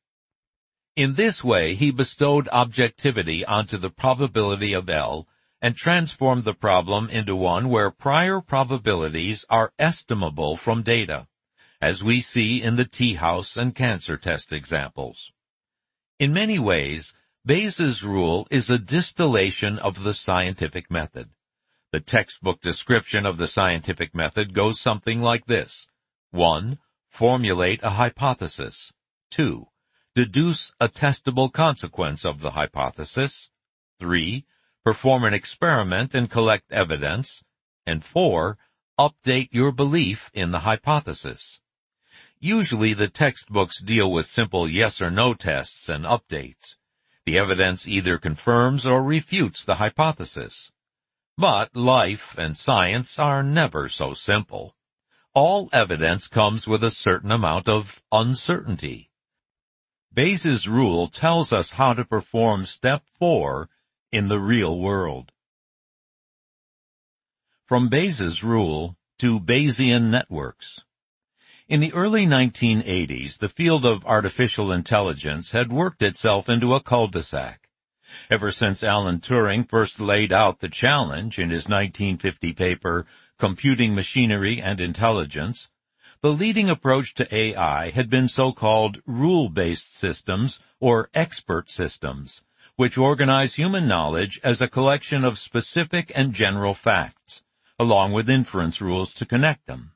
[0.95, 5.27] In this way, he bestowed objectivity onto the probability of L
[5.67, 11.27] and transform the problem into one where prior probabilities are estimable from data,
[11.81, 15.33] as we see in the tea house and cancer test examples.
[16.19, 17.13] In many ways,
[17.45, 21.31] Bayes' rule is a distillation of the scientific method.
[21.91, 25.85] The textbook description of the scientific method goes something like this.
[26.31, 26.79] 1.
[27.09, 28.93] Formulate a hypothesis.
[29.31, 29.67] 2.
[30.15, 33.49] Deduce a testable consequence of the hypothesis.
[33.99, 34.45] 3
[34.87, 37.43] perform an experiment and collect evidence,
[37.85, 38.57] and four,
[38.97, 41.59] update your belief in the hypothesis.
[42.39, 46.75] Usually the textbooks deal with simple yes or no tests and updates.
[47.25, 50.71] The evidence either confirms or refutes the hypothesis.
[51.37, 54.73] But life and science are never so simple.
[55.33, 59.11] All evidence comes with a certain amount of uncertainty.
[60.13, 63.67] Bayes' rule tells us how to perform step four
[64.11, 65.31] in the real world.
[67.65, 70.81] From Bayes' rule to Bayesian networks.
[71.67, 77.67] In the early 1980s, the field of artificial intelligence had worked itself into a cul-de-sac.
[78.29, 83.05] Ever since Alan Turing first laid out the challenge in his 1950 paper,
[83.37, 85.69] Computing Machinery and Intelligence,
[86.21, 92.43] the leading approach to AI had been so-called rule-based systems or expert systems,
[92.77, 97.43] which organize human knowledge as a collection of specific and general facts,
[97.79, 99.91] along with inference rules to connect them.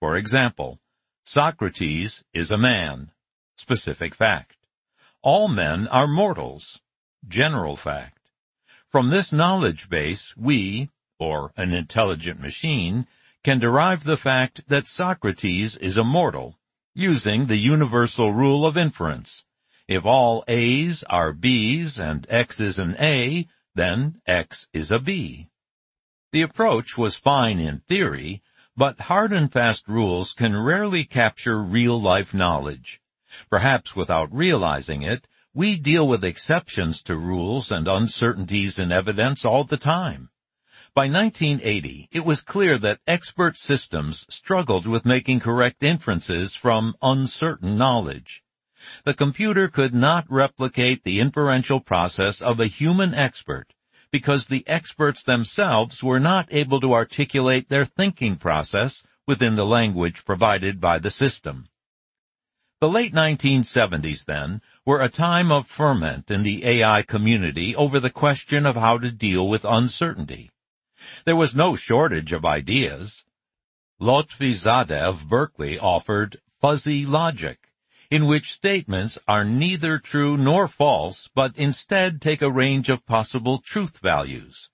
[0.00, 0.80] For example,
[1.24, 3.12] Socrates is a man.
[3.56, 4.56] Specific fact.
[5.22, 6.80] All men are mortals.
[7.26, 8.30] General fact.
[8.90, 10.90] From this knowledge base, we,
[11.20, 13.06] or an intelligent machine,
[13.44, 16.58] can derive the fact that Socrates is a mortal,
[16.94, 19.44] using the universal rule of inference.
[19.88, 25.48] If all A's are B's and X is an A, then X is a B.
[26.30, 28.42] The approach was fine in theory,
[28.76, 33.00] but hard and fast rules can rarely capture real-life knowledge.
[33.48, 39.64] Perhaps without realizing it, we deal with exceptions to rules and uncertainties in evidence all
[39.64, 40.28] the time.
[40.92, 47.78] By 1980, it was clear that expert systems struggled with making correct inferences from uncertain
[47.78, 48.42] knowledge.
[49.04, 53.74] The computer could not replicate the inferential process of a human expert,
[54.10, 60.24] because the experts themselves were not able to articulate their thinking process within the language
[60.24, 61.68] provided by the system.
[62.80, 68.10] The late 1970s, then, were a time of ferment in the AI community over the
[68.10, 70.50] question of how to deal with uncertainty.
[71.24, 73.24] There was no shortage of ideas.
[74.00, 77.67] Lotfi Zadeh of Berkeley offered fuzzy logic,
[78.10, 83.58] in which statements are neither true nor false, but instead take a range of possible
[83.58, 84.70] truth values.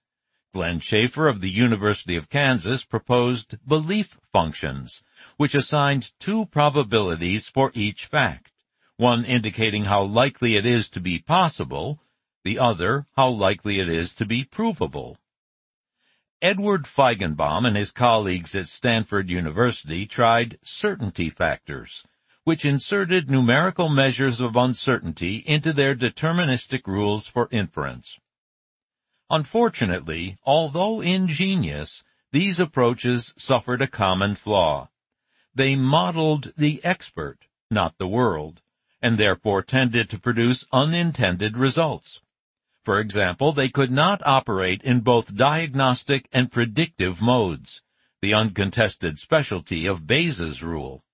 [0.52, 5.02] Glenn Shafer of the University of Kansas proposed belief functions,
[5.36, 8.52] which assigned two probabilities for each fact,
[8.96, 12.00] one indicating how likely it is to be possible,
[12.44, 15.18] the other how likely it is to be provable.
[16.40, 22.04] Edward Feigenbaum and his colleagues at Stanford University tried certainty factors,
[22.44, 28.18] which inserted numerical measures of uncertainty into their deterministic rules for inference.
[29.30, 34.88] Unfortunately, although ingenious, these approaches suffered a common flaw.
[35.54, 38.60] They modeled the expert, not the world,
[39.00, 42.20] and therefore tended to produce unintended results.
[42.84, 47.80] For example, they could not operate in both diagnostic and predictive modes,
[48.20, 51.04] the uncontested specialty of Bayes' rule.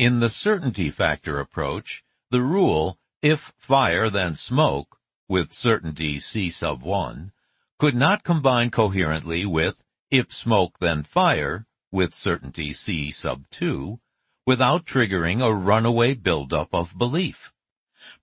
[0.00, 4.98] In the certainty factor approach, the rule, if fire then smoke,
[5.28, 7.32] with certainty C sub 1,
[7.78, 14.00] could not combine coherently with if smoke then fire, with certainty C sub 2,
[14.46, 17.52] without triggering a runaway buildup of belief.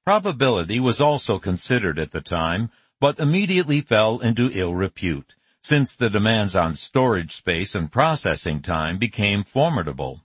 [0.04, 6.10] Probability was also considered at the time, but immediately fell into ill repute, since the
[6.10, 10.24] demands on storage space and processing time became formidable.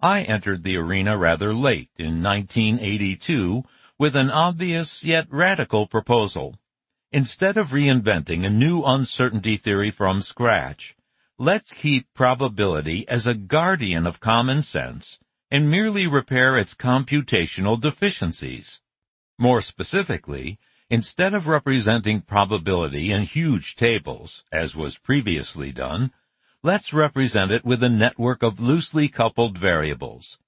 [0.00, 3.64] I entered the arena rather late in 1982
[3.98, 6.58] with an obvious yet radical proposal.
[7.12, 10.96] Instead of reinventing a new uncertainty theory from scratch,
[11.38, 15.18] let's keep probability as a guardian of common sense
[15.50, 18.80] and merely repair its computational deficiencies.
[19.38, 20.58] More specifically,
[20.90, 26.12] instead of representing probability in huge tables, as was previously done,
[26.66, 30.38] Let's represent it with a network of loosely coupled variables.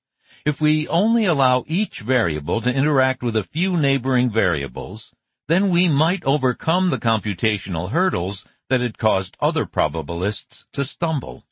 [0.47, 5.12] If we only allow each variable to interact with a few neighboring variables,
[5.47, 11.45] then we might overcome the computational hurdles that had caused other probabilists to stumble.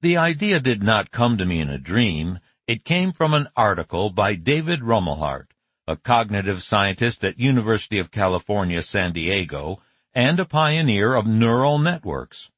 [0.00, 2.38] The idea did not come to me in a dream.
[2.68, 5.48] It came from an article by David Rumelhart,
[5.88, 9.82] a cognitive scientist at University of California, San Diego,
[10.14, 12.48] and a pioneer of neural networks.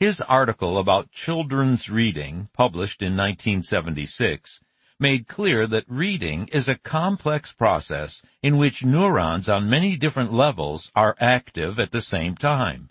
[0.00, 4.60] His article about children's reading, published in 1976,
[4.98, 10.90] made clear that reading is a complex process in which neurons on many different levels
[10.96, 12.88] are active at the same time.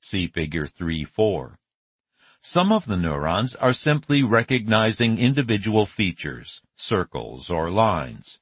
[0.00, 1.56] See figure 3-4.
[2.40, 8.38] Some of the neurons are simply recognizing individual features, circles or lines.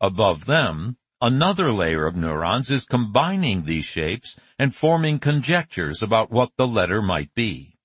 [0.00, 6.50] Above them, Another layer of neurons is combining these shapes and forming conjectures about what
[6.56, 7.76] the letter might be.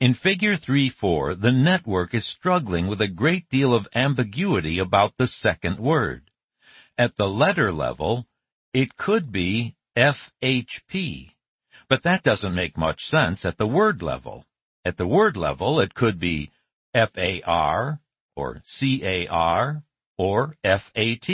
[0.00, 5.26] In figure 3-4, the network is struggling with a great deal of ambiguity about the
[5.26, 6.30] second word.
[6.96, 8.26] At the letter level,
[8.72, 11.32] it could be FHP,
[11.88, 14.44] but that doesn't make much sense at the word level.
[14.84, 16.50] At the word level, it could be
[16.94, 18.00] FAR,
[18.36, 19.82] or CAR,
[20.16, 21.28] or FAT.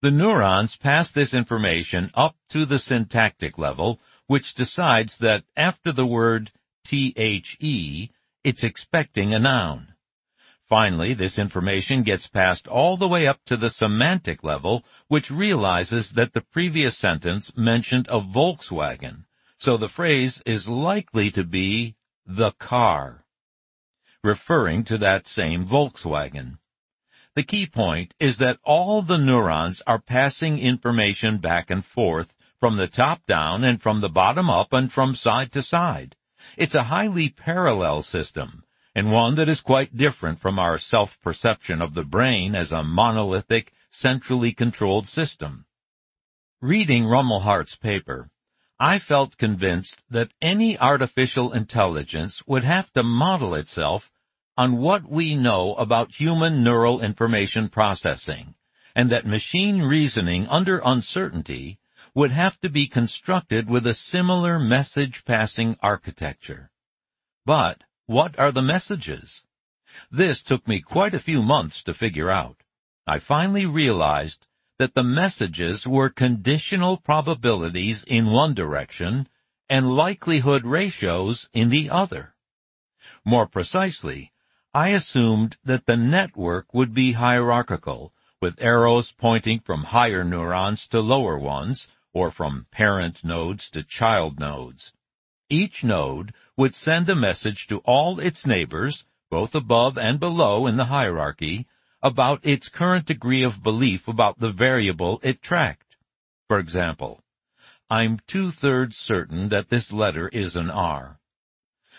[0.00, 6.06] The neurons pass this information up to the syntactic level, which decides that after the
[6.06, 6.52] word
[6.88, 8.10] THE,
[8.44, 9.94] it's expecting a noun.
[10.68, 16.12] Finally, this information gets passed all the way up to the semantic level, which realizes
[16.12, 19.24] that the previous sentence mentioned a Volkswagen,
[19.58, 23.24] so the phrase is likely to be the car,
[24.22, 26.58] referring to that same Volkswagen.
[27.38, 32.74] The key point is that all the neurons are passing information back and forth from
[32.74, 36.16] the top down and from the bottom up and from side to side.
[36.56, 41.94] It's a highly parallel system and one that is quite different from our self-perception of
[41.94, 45.64] the brain as a monolithic, centrally controlled system.
[46.60, 48.30] Reading Rumelhart's paper,
[48.80, 54.10] I felt convinced that any artificial intelligence would have to model itself
[54.58, 58.56] on what we know about human neural information processing,
[58.92, 61.78] and that machine reasoning under uncertainty
[62.12, 66.72] would have to be constructed with a similar message passing architecture.
[67.46, 69.44] But what are the messages?
[70.10, 72.64] This took me quite a few months to figure out.
[73.06, 74.48] I finally realized
[74.80, 79.28] that the messages were conditional probabilities in one direction
[79.70, 82.34] and likelihood ratios in the other.
[83.24, 84.32] More precisely,
[84.74, 91.00] I assumed that the network would be hierarchical, with arrows pointing from higher neurons to
[91.00, 94.92] lower ones, or from parent nodes to child nodes.
[95.48, 100.76] Each node would send a message to all its neighbors, both above and below in
[100.76, 101.66] the hierarchy,
[102.02, 105.96] about its current degree of belief about the variable it tracked.
[106.46, 107.24] For example,
[107.90, 111.18] I'm two-thirds certain that this letter is an R.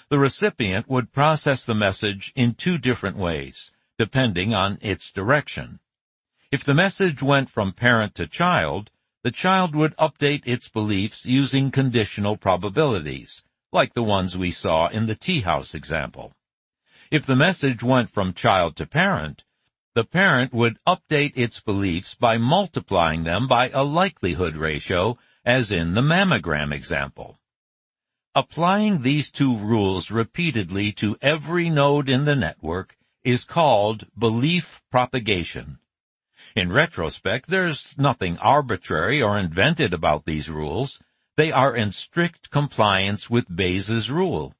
[0.09, 5.79] The recipient would process the message in two different ways, depending on its direction.
[6.51, 8.89] If the message went from parent to child,
[9.21, 15.05] the child would update its beliefs using conditional probabilities, like the ones we saw in
[15.05, 16.33] the tea house example.
[17.11, 19.43] If the message went from child to parent,
[19.93, 25.93] the parent would update its beliefs by multiplying them by a likelihood ratio, as in
[25.93, 27.38] the mammogram example.
[28.35, 35.79] Applying these two rules repeatedly to every node in the network is called belief propagation.
[36.55, 41.01] In retrospect, there's nothing arbitrary or invented about these rules.
[41.37, 44.53] They are in strict compliance with Bayes' rule.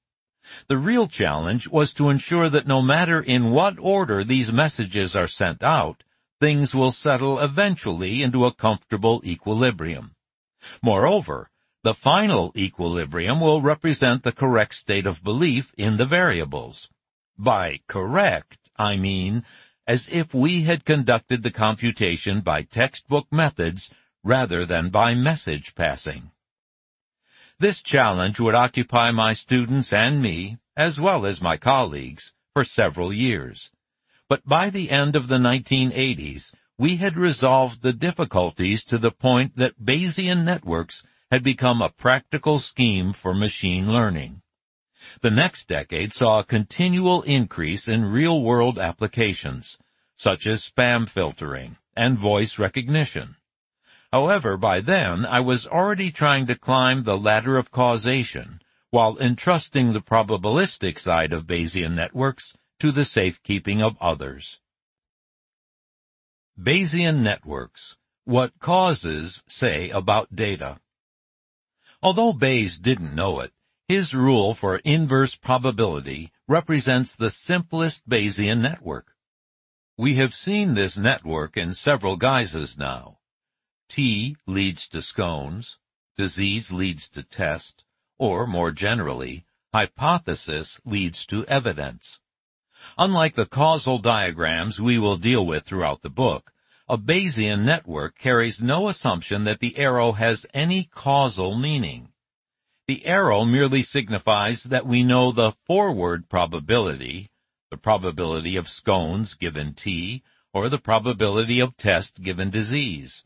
[0.67, 5.27] The real challenge was to ensure that no matter in what order these messages are
[5.27, 6.03] sent out,
[6.39, 10.15] things will settle eventually into a comfortable equilibrium.
[10.81, 11.51] Moreover,
[11.83, 16.89] the final equilibrium will represent the correct state of belief in the variables.
[17.37, 19.45] By correct, I mean
[19.89, 23.89] as if we had conducted the computation by textbook methods
[24.23, 26.29] rather than by message passing.
[27.57, 33.11] This challenge would occupy my students and me, as well as my colleagues, for several
[33.11, 33.71] years.
[34.27, 39.55] But by the end of the 1980s, we had resolved the difficulties to the point
[39.55, 41.01] that Bayesian networks
[41.31, 44.41] had become a practical scheme for machine learning.
[45.21, 49.77] The next decade saw a continual increase in real-world applications,
[50.17, 53.35] such as spam filtering and voice recognition.
[54.11, 59.93] However, by then I was already trying to climb the ladder of causation while entrusting
[59.93, 64.59] the probabilistic side of Bayesian networks to the safekeeping of others.
[66.59, 67.97] Bayesian networks.
[68.25, 70.79] What causes say about data.
[72.01, 73.51] Although Bayes didn't know it,
[73.87, 79.15] his rule for inverse probability represents the simplest Bayesian network.
[79.97, 83.19] We have seen this network in several guises now.
[83.89, 85.77] Tea leads to scones,
[86.15, 87.83] disease leads to test,
[88.17, 92.21] or more generally, hypothesis leads to evidence.
[92.97, 96.53] Unlike the causal diagrams we will deal with throughout the book,
[96.89, 102.09] a Bayesian network carries no assumption that the arrow has any causal meaning.
[102.87, 107.29] The arrow merely signifies that we know the forward probability,
[107.69, 113.23] the probability of scones given tea, or the probability of test given disease.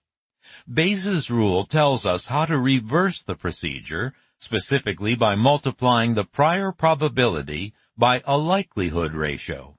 [0.71, 7.73] Bayes' rule tells us how to reverse the procedure, specifically by multiplying the prior probability
[7.97, 9.72] by a likelihood ratio.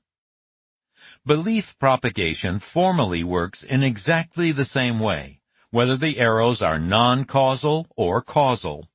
[1.27, 8.20] Belief propagation formally works in exactly the same way, whether the arrows are non-causal or
[8.20, 8.91] causal.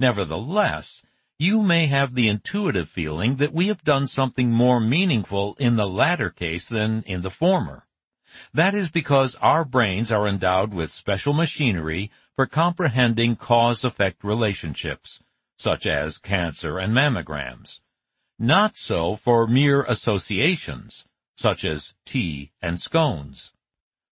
[0.00, 1.00] Nevertheless,
[1.38, 5.86] you may have the intuitive feeling that we have done something more meaningful in the
[5.86, 7.86] latter case than in the former.
[8.52, 15.20] That is because our brains are endowed with special machinery for comprehending cause-effect relationships,
[15.56, 17.78] such as cancer and mammograms.
[18.40, 21.04] Not so for mere associations,
[21.40, 23.54] such as tea and scones.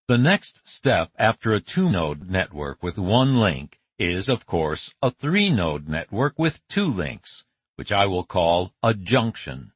[0.07, 5.89] The next step after a two-node network with one link is, of course, a three-node
[5.89, 7.45] network with two links,
[7.77, 9.73] which I will call a junction.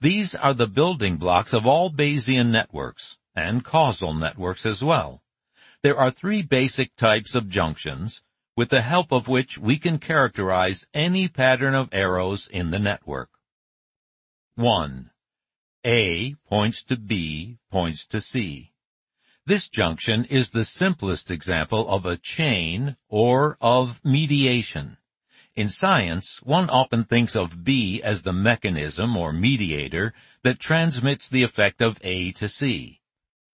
[0.00, 5.22] These are the building blocks of all Bayesian networks, and causal networks as well.
[5.84, 8.20] There are three basic types of junctions,
[8.56, 13.30] with the help of which we can characterize any pattern of arrows in the network.
[14.56, 15.09] 1.
[15.86, 18.72] A points to B points to C.
[19.46, 24.98] This junction is the simplest example of a chain or of mediation.
[25.56, 30.12] In science, one often thinks of B as the mechanism or mediator
[30.42, 33.00] that transmits the effect of A to C.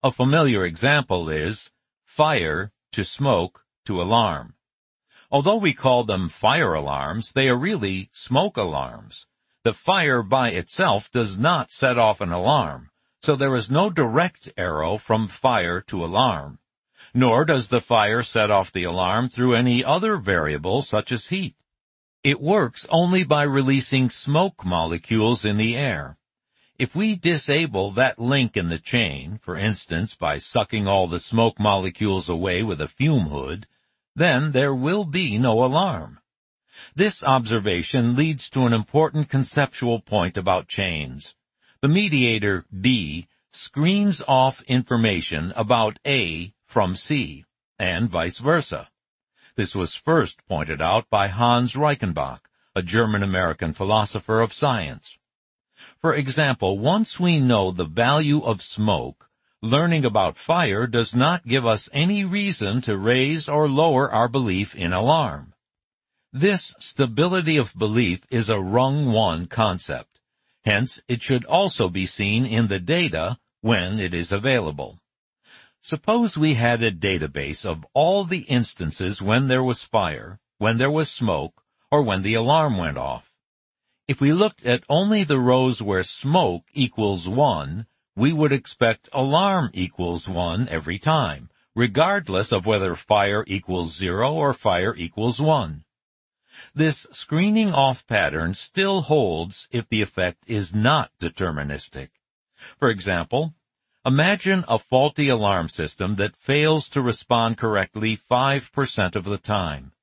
[0.03, 1.71] A familiar example is
[2.03, 4.55] fire to smoke to alarm.
[5.31, 9.27] Although we call them fire alarms, they are really smoke alarms.
[9.67, 12.89] The fire by itself does not set off an alarm,
[13.21, 16.59] so there is no direct arrow from fire to alarm.
[17.13, 21.57] Nor does the fire set off the alarm through any other variable such as heat.
[22.23, 26.17] It works only by releasing smoke molecules in the air.
[26.79, 31.59] If we disable that link in the chain, for instance by sucking all the smoke
[31.59, 33.67] molecules away with a fume hood,
[34.15, 36.19] then there will be no alarm.
[36.95, 41.35] This observation leads to an important conceptual point about chains.
[41.81, 47.45] The mediator B screens off information about A from C,
[47.79, 48.89] and vice versa.
[49.55, 52.41] This was first pointed out by Hans Reichenbach,
[52.75, 55.17] a German-American philosopher of science.
[55.99, 59.29] For example, once we know the value of smoke,
[59.61, 64.75] learning about fire does not give us any reason to raise or lower our belief
[64.75, 65.53] in alarm.
[66.33, 70.19] This stability of belief is a rung one concept.
[70.65, 74.99] Hence, it should also be seen in the data when it is available.
[75.81, 80.91] Suppose we had a database of all the instances when there was fire, when there
[80.91, 83.31] was smoke, or when the alarm went off.
[84.05, 89.69] If we looked at only the rows where smoke equals 1, we would expect alarm
[89.73, 95.85] equals 1 every time, regardless of whether fire equals 0 or fire equals 1.
[96.77, 102.09] This screening off pattern still holds if the effect is not deterministic.
[102.77, 103.55] For example,
[104.05, 109.93] imagine a faulty alarm system that fails to respond correctly 5% of the time.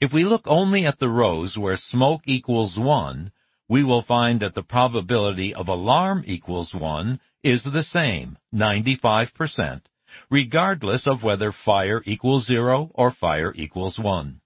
[0.00, 3.30] If we look only at the rows where smoke equals 1,
[3.68, 9.82] we will find that the probability of alarm equals 1 is the same, 95%,
[10.30, 14.40] regardless of whether fire equals 0 or fire equals 1.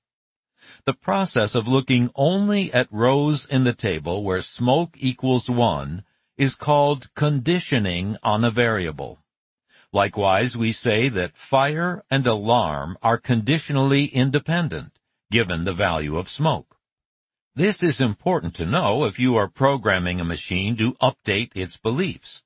[0.87, 6.05] The process of looking only at rows in the table where smoke equals 1
[6.37, 9.19] is called conditioning on a variable.
[9.93, 16.77] Likewise, we say that fire and alarm are conditionally independent, given the value of smoke.
[17.57, 22.45] This is important to know if you are programming a machine to update its beliefs.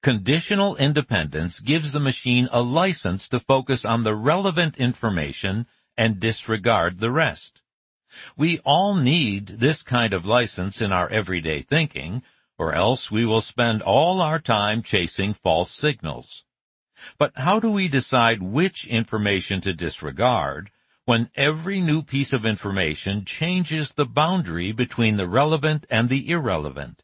[0.00, 5.66] Conditional independence gives the machine a license to focus on the relevant information
[5.96, 7.62] and disregard the rest.
[8.36, 12.22] We all need this kind of license in our everyday thinking,
[12.58, 16.44] or else we will spend all our time chasing false signals.
[17.18, 20.70] But how do we decide which information to disregard
[21.10, 27.02] when every new piece of information changes the boundary between the relevant and the irrelevant.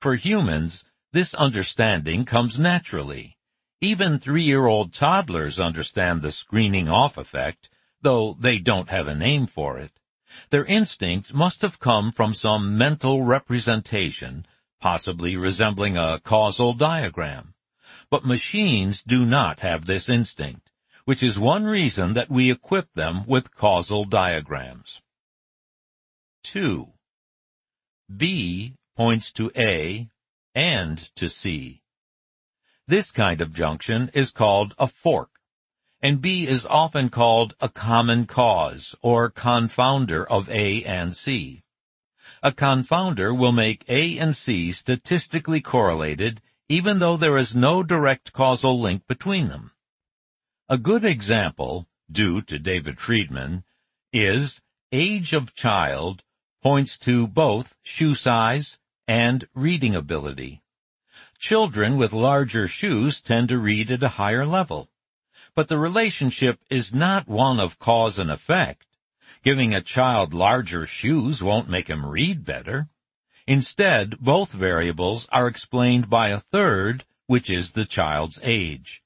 [0.00, 3.36] For humans, this understanding comes naturally.
[3.80, 7.70] Even three-year-old toddlers understand the screening off effect,
[8.02, 9.99] though they don't have a name for it.
[10.50, 14.46] Their instinct must have come from some mental representation,
[14.80, 17.54] possibly resembling a causal diagram.
[18.10, 20.70] But machines do not have this instinct
[21.10, 25.00] which is one reason that we equip them with causal diagrams.
[26.44, 26.86] 2.
[28.16, 30.08] B points to A
[30.54, 31.82] and to C.
[32.86, 35.39] This kind of junction is called a fork,
[36.02, 41.62] and B is often called a common cause or confounder of A and C.
[42.42, 46.40] A confounder will make A and C statistically correlated
[46.70, 49.72] even though there is no direct causal link between them.
[50.68, 53.64] A good example, due to David Freedman,
[54.12, 54.60] is
[54.92, 56.22] age of child
[56.62, 58.78] points to both shoe size
[59.08, 60.62] and reading ability.
[61.40, 64.88] Children with larger shoes tend to read at a higher level.
[65.54, 68.86] But the relationship is not one of cause and effect.
[69.42, 72.88] Giving a child larger shoes won't make him read better.
[73.46, 79.02] Instead, both variables are explained by a third, which is the child's age.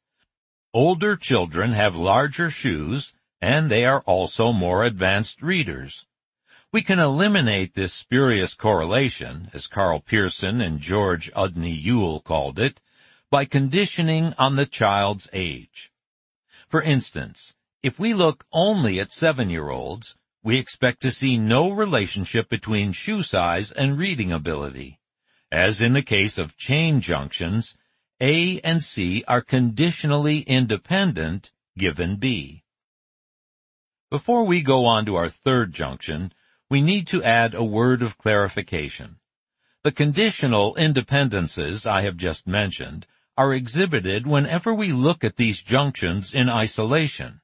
[0.73, 6.05] Older children have larger shoes, and they are also more advanced readers.
[6.73, 12.81] We can eliminate this spurious correlation, as Karl Pearson and George Udny Yule called it,
[13.31, 15.93] by conditioning on the child's age.
[16.75, 17.55] For instance,
[17.85, 23.71] if we look only at seven-year-olds, we expect to see no relationship between shoe size
[23.71, 24.99] and reading ability.
[25.53, 27.77] As in the case of chain junctions,
[28.21, 32.65] A and C are conditionally independent given B.
[34.11, 36.33] Before we go on to our third junction,
[36.69, 39.21] we need to add a word of clarification.
[39.85, 43.07] The conditional independences I have just mentioned
[43.37, 47.41] are exhibited whenever we look at these junctions in isolation.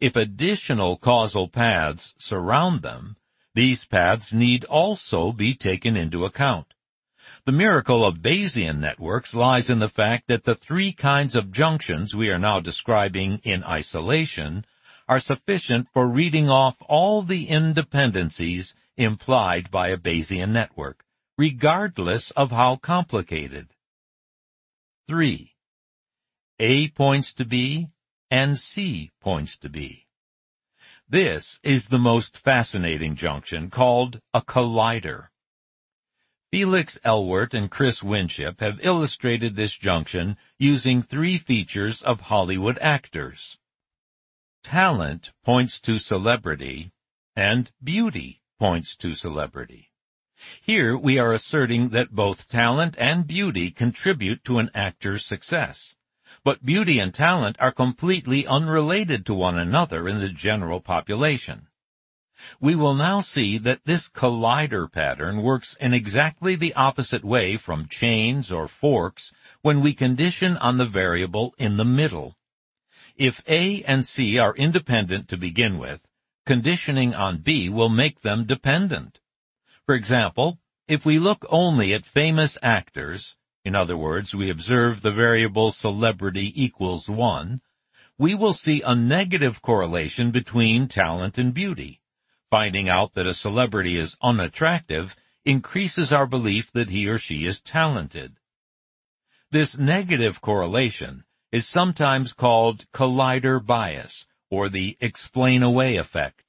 [0.00, 3.16] If additional causal paths surround them,
[3.54, 6.74] these paths need also be taken into account.
[7.44, 12.14] The miracle of Bayesian networks lies in the fact that the three kinds of junctions
[12.14, 14.64] we are now describing in isolation
[15.08, 21.04] are sufficient for reading off all the independencies implied by a Bayesian network,
[21.36, 23.68] regardless of how complicated.
[25.08, 25.54] 3.
[26.58, 27.88] A points to B
[28.30, 30.06] and C points to B.
[31.08, 35.28] This is the most fascinating junction called a collider.
[36.52, 43.56] Felix Elwert and Chris Winship have illustrated this junction using three features of Hollywood actors.
[44.62, 46.92] Talent points to celebrity,
[47.34, 49.87] and beauty points to celebrity.
[50.62, 55.96] Here we are asserting that both talent and beauty contribute to an actor's success.
[56.44, 61.66] But beauty and talent are completely unrelated to one another in the general population.
[62.60, 67.88] We will now see that this collider pattern works in exactly the opposite way from
[67.88, 69.32] chains or forks
[69.62, 72.36] when we condition on the variable in the middle.
[73.16, 76.06] If A and C are independent to begin with,
[76.46, 79.18] conditioning on B will make them dependent.
[79.88, 85.10] For example, if we look only at famous actors, in other words, we observe the
[85.10, 87.62] variable celebrity equals 1,
[88.18, 92.02] we will see a negative correlation between talent and beauty.
[92.50, 95.16] Finding out that a celebrity is unattractive
[95.46, 98.36] increases our belief that he or she is talented.
[99.50, 106.44] This negative correlation is sometimes called collider bias or the explain away effect.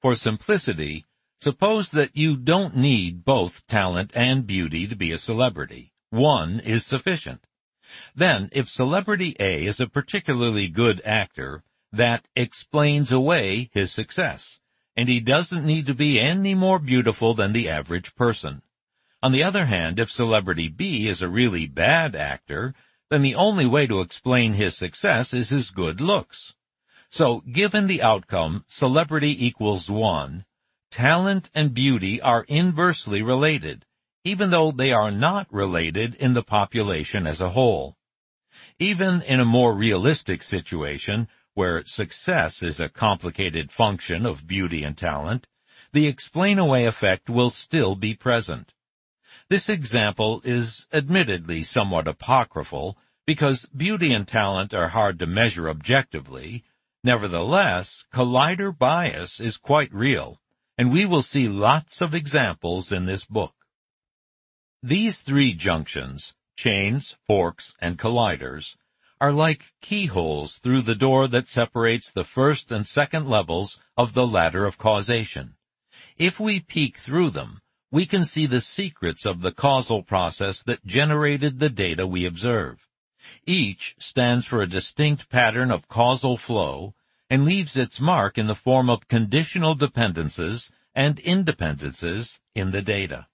[0.00, 1.04] For simplicity,
[1.42, 5.92] suppose that you don't need both talent and beauty to be a celebrity.
[6.10, 7.48] One is sufficient.
[8.14, 14.60] Then, if celebrity A is a particularly good actor, that explains away his success,
[14.96, 18.62] and he doesn't need to be any more beautiful than the average person.
[19.20, 22.72] On the other hand, if celebrity B is a really bad actor,
[23.10, 26.54] then the only way to explain his success is his good looks.
[27.10, 30.44] So, given the outcome, celebrity equals one,
[30.92, 33.86] talent and beauty are inversely related,
[34.24, 37.96] even though they are not related in the population as a whole.
[38.78, 44.96] Even in a more realistic situation, where success is a complicated function of beauty and
[44.96, 45.46] talent,
[45.92, 48.74] the explain-away effect will still be present.
[49.48, 56.64] This example is admittedly somewhat apocryphal because beauty and talent are hard to measure objectively.
[57.02, 60.41] Nevertheless, collider bias is quite real,
[60.78, 63.54] and we will see lots of examples in this book.
[64.82, 68.76] These three junctions, chains, forks, and colliders,
[69.20, 74.26] are like keyholes through the door that separates the first and second levels of the
[74.26, 75.54] ladder of causation.
[76.18, 77.60] If we peek through them,
[77.92, 82.88] we can see the secrets of the causal process that generated the data we observe.
[83.46, 86.94] Each stands for a distinct pattern of causal flow
[87.32, 93.26] and leaves its mark in the form of conditional dependences and independences in the data.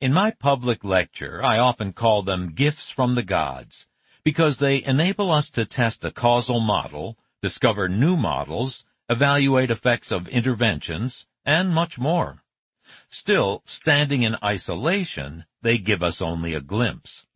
[0.00, 3.86] In my public lecture, I often call them gifts from the gods
[4.24, 10.26] because they enable us to test a causal model, discover new models, evaluate effects of
[10.26, 12.42] interventions, and much more.
[13.08, 17.26] Still, standing in isolation, they give us only a glimpse.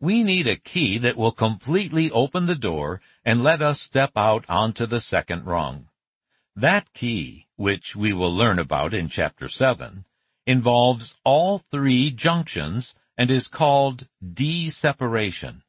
[0.00, 4.42] We need a key that will completely open the door and let us step out
[4.48, 5.86] onto the second rung.
[6.56, 10.06] That key, which we will learn about in chapter 7,
[10.46, 15.62] involves all three junctions and is called D-separation.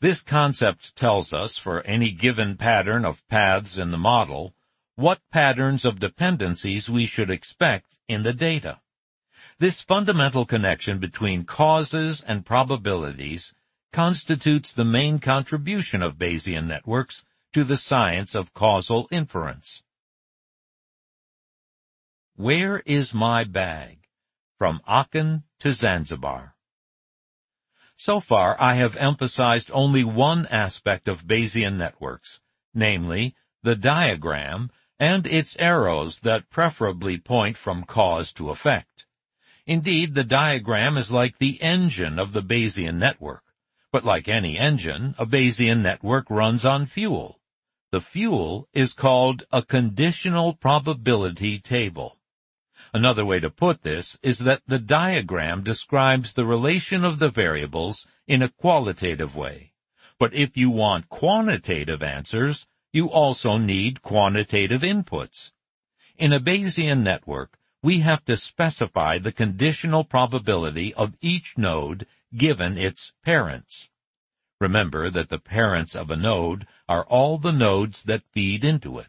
[0.00, 4.54] This concept tells us for any given pattern of paths in the model,
[4.94, 8.80] what patterns of dependencies we should expect in the data.
[9.58, 13.54] This fundamental connection between causes and probabilities
[13.92, 19.82] constitutes the main contribution of Bayesian networks to the science of causal inference.
[22.34, 24.08] Where is my bag?
[24.58, 26.56] From Aachen to Zanzibar.
[27.96, 32.40] So far, I have emphasized only one aspect of Bayesian networks,
[32.72, 39.04] namely, the diagram and its arrows that preferably point from cause to effect.
[39.66, 43.42] Indeed, the diagram is like the engine of the Bayesian network.
[43.92, 47.38] But like any engine, a Bayesian network runs on fuel.
[47.90, 52.18] The fuel is called a conditional probability table.
[52.94, 58.06] Another way to put this is that the diagram describes the relation of the variables
[58.26, 59.72] in a qualitative way.
[60.18, 65.52] But if you want quantitative answers, you also need quantitative inputs.
[66.16, 72.78] In a Bayesian network, we have to specify the conditional probability of each node given
[72.78, 73.88] its parents.
[74.60, 79.08] Remember that the parents of a node are all the nodes that feed into it.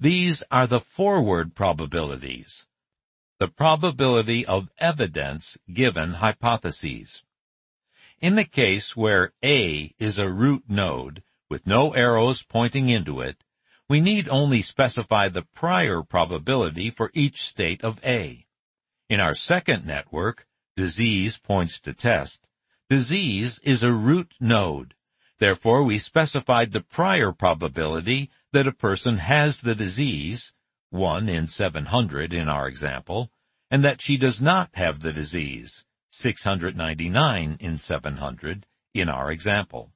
[0.00, 2.66] These are the forward probabilities,
[3.38, 7.22] the probability of evidence given hypotheses.
[8.20, 13.44] In the case where A is a root node with no arrows pointing into it,
[13.88, 18.46] we need only specify the prior probability for each state of A.
[19.08, 20.46] In our second network,
[20.76, 22.46] disease points to test,
[22.88, 24.94] disease is a root node.
[25.38, 30.52] Therefore, we specified the prior probability that a person has the disease,
[30.90, 33.30] 1 in 700 in our example,
[33.70, 39.92] and that she does not have the disease, 699 in 700 in our example.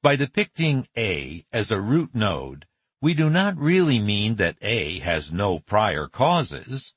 [0.00, 2.66] By depicting A as a root node,
[3.00, 6.94] we do not really mean that A has no prior causes.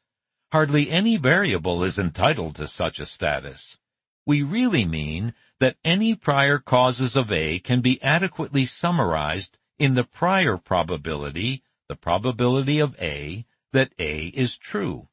[0.55, 3.77] Hardly any variable is entitled to such a status.
[4.25, 10.05] We really mean that any prior causes of A can be adequately summarized in the
[10.05, 15.09] prior probability, the probability of A, that A is true.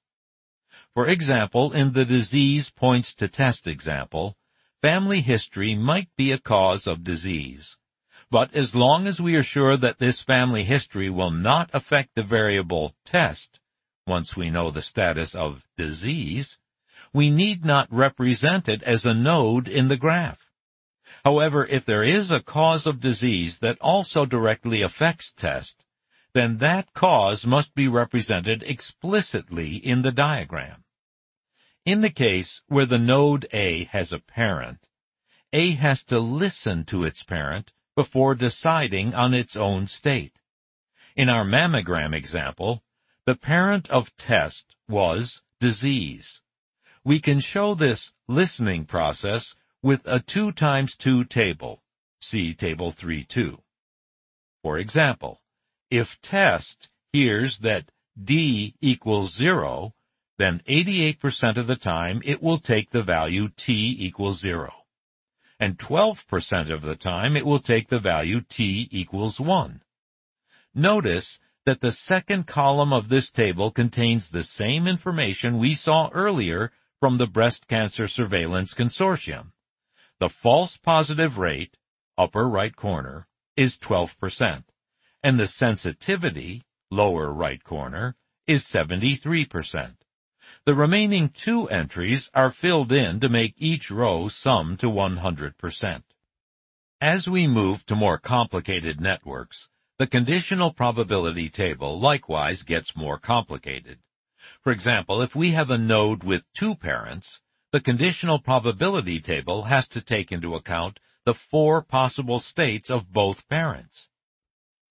[0.95, 4.37] For example, in the disease points to test example,
[4.81, 7.79] family history might be a cause of disease.
[8.31, 12.23] But as long as we are sure that this family history will not affect the
[12.23, 13.59] variable test,
[14.07, 16.59] once we know the status of disease,
[17.13, 20.51] we need not represent it as a node in the graph.
[21.25, 25.85] However, if there is a cause of disease that also directly affects test,
[26.35, 30.85] then that cause must be represented explicitly in the diagram.
[31.85, 34.89] In the case where the node A has a parent,
[35.53, 40.39] A has to listen to its parent before deciding on its own state.
[41.15, 42.83] In our mammogram example,
[43.27, 46.43] the parent of test was disease.
[47.05, 51.83] We can show this listening process with a 2 times 2 table.
[52.21, 53.59] See table 3-2.
[54.63, 55.41] For example,
[55.91, 57.91] if test hears that
[58.23, 59.95] D equals 0,
[60.39, 64.73] then 88% of the time it will take the value T equals 0
[65.63, 69.81] and 12% of the time it will take the value t equals 1.
[70.75, 76.73] Notice that the second column of this table contains the same information we saw earlier
[76.99, 79.53] from the Breast Cancer Surveillance Consortium.
[80.19, 81.77] The false positive rate,
[82.19, 84.65] upper right corner, is 12%,
[85.23, 89.95] and the sensitivity, lower right corner, is 73%.
[90.65, 96.03] The remaining two entries are filled in to make each row sum to 100%.
[97.01, 99.69] As we move to more complicated networks,
[100.03, 104.01] the conditional probability table likewise gets more complicated.
[104.61, 107.41] For example, if we have a node with two parents,
[107.71, 113.49] the conditional probability table has to take into account the four possible states of both
[113.49, 114.09] parents.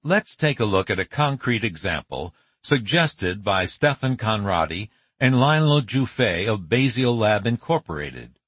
[0.01, 2.33] Let's take a look at a concrete example
[2.63, 8.39] suggested by Stefan Conrady and Lionel Jouffe of BayesiaLab Incorporated.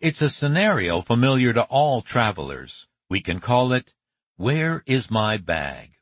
[0.00, 2.86] It's a scenario familiar to all travelers.
[3.10, 3.92] We can call it,
[4.38, 5.95] Where is my bag?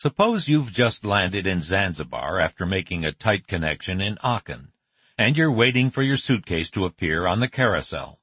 [0.00, 4.72] Suppose you've just landed in Zanzibar after making a tight connection in Aachen,
[5.18, 8.18] and you're waiting for your suitcase to appear on the carousel.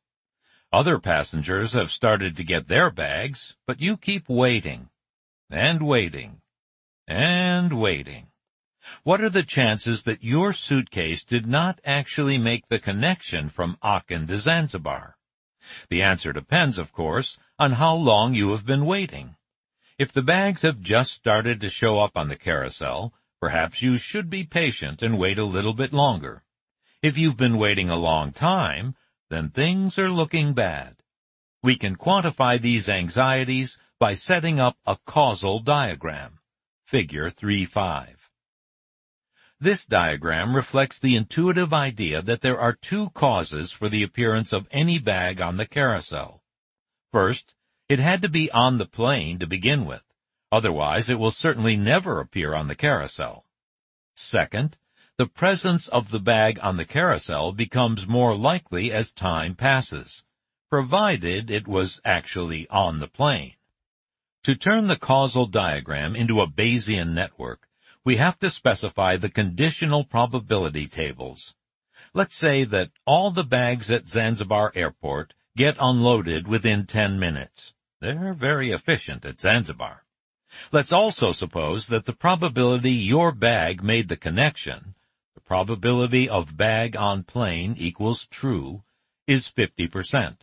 [0.73, 4.89] Other passengers have started to get their bags, but you keep waiting
[5.51, 6.41] and waiting
[7.07, 8.31] And waiting.
[9.03, 14.25] What are the chances that your suitcase did not actually make the connection from Aachen
[14.29, 15.15] to Zanzibar?
[15.89, 19.36] The answer depends, of course, on how long you have been waiting.
[19.97, 24.29] If the bags have just started to show up on the carousel, perhaps you should
[24.29, 26.43] be patient and wait a little bit longer.
[27.01, 28.95] If you've been waiting a long time,
[29.31, 30.97] then things are looking bad.
[31.63, 36.39] We can quantify these anxieties by setting up a causal diagram.
[36.85, 38.09] Figure 3-5.
[39.59, 44.67] This diagram reflects the intuitive idea that there are two causes for the appearance of
[44.69, 46.43] any bag on the carousel.
[47.11, 47.55] First,
[47.89, 50.03] it had to be on the plane to begin with.
[50.51, 53.45] Otherwise, it will certainly never appear on the carousel.
[54.15, 54.77] Second,
[55.17, 60.23] the presence of the bag on the carousel becomes more likely as time passes,
[60.69, 63.53] provided it was actually on the plane.
[64.43, 67.67] To turn the causal diagram into a Bayesian network,
[68.03, 71.53] we have to specify the conditional probability tables.
[72.13, 77.73] Let's say that all the bags at Zanzibar Airport get unloaded within 10 minutes.
[77.99, 80.03] They're very efficient at Zanzibar.
[80.71, 84.95] Let's also suppose that the probability your bag made the connection,
[85.33, 88.83] the probability of bag on plane equals true,
[89.25, 90.37] is 50%.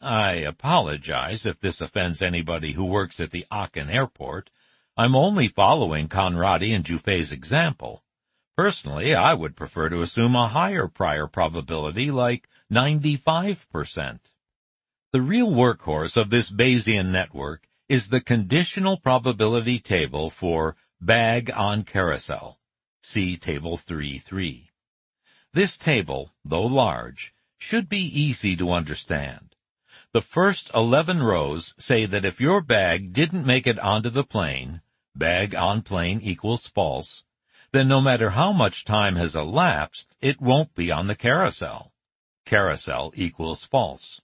[0.00, 4.50] I apologize if this offends anybody who works at the Aachen airport,
[4.96, 8.02] I'm only following Conrady and Jouffe's example.
[8.56, 14.20] Personally, I would prefer to assume a higher prior probability like 95%.
[15.14, 21.84] The real workhorse of this Bayesian network is the conditional probability table for bag on
[21.84, 22.58] carousel.
[23.00, 24.70] See table 3.3.
[25.52, 29.54] This table, though large, should be easy to understand.
[30.10, 34.80] The first 11 rows say that if your bag didn't make it onto the plane,
[35.14, 37.22] bag on plane equals false,
[37.70, 41.92] then no matter how much time has elapsed, it won't be on the carousel.
[42.44, 44.20] Carousel equals false.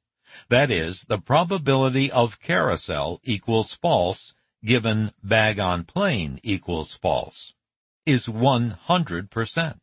[0.49, 7.55] That is, the probability of carousel equals false given bag on plane equals false
[8.07, 9.81] is 100%.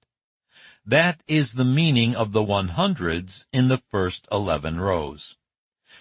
[0.85, 5.35] That is the meaning of the 100s in the first 11 rows.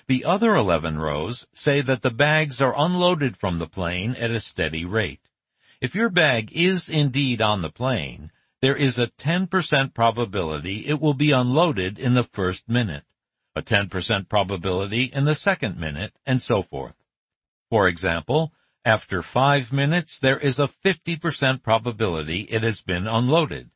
[0.07, 4.41] The other 11 rows say that the bags are unloaded from the plane at a
[4.41, 5.29] steady rate.
[5.81, 8.31] If your bag is indeed on the plane,
[8.61, 13.05] there is a 10% probability it will be unloaded in the first minute,
[13.57, 16.95] a 10% probability in the second minute, and so forth.
[17.71, 18.53] For example,
[18.85, 23.71] after five minutes, there is a 50% probability it has been unloaded.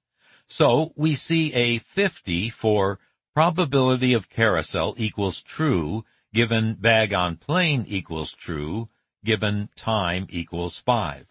[0.47, 3.01] So we see a 50 for
[3.35, 8.89] probability of carousel equals true given bag on plane equals true,
[9.25, 11.27] given time equals 5.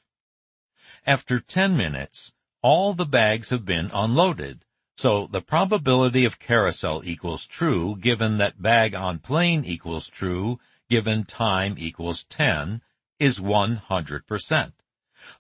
[1.06, 4.66] After 10 minutes, all the bags have been unloaded,
[5.00, 11.24] so the probability of carousel equals true given that bag on plane equals true given
[11.24, 12.82] time equals 10
[13.20, 14.72] is 100%.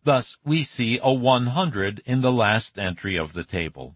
[0.03, 3.95] Thus, we see a 100 in the last entry of the table.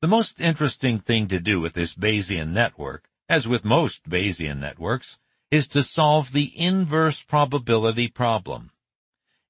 [0.00, 5.18] The most interesting thing to do with this Bayesian network as with most Bayesian networks,
[5.50, 8.70] is to solve the inverse probability problem.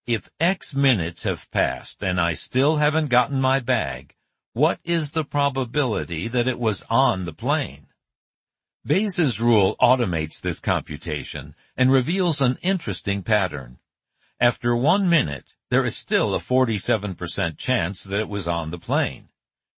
[0.07, 4.15] If X minutes have passed and I still haven't gotten my bag,
[4.55, 7.87] what is the probability that it was on the plane?
[8.85, 13.79] Bayes' rule automates this computation and reveals an interesting pattern.
[14.39, 19.29] After one minute, there is still a 47% chance that it was on the plane.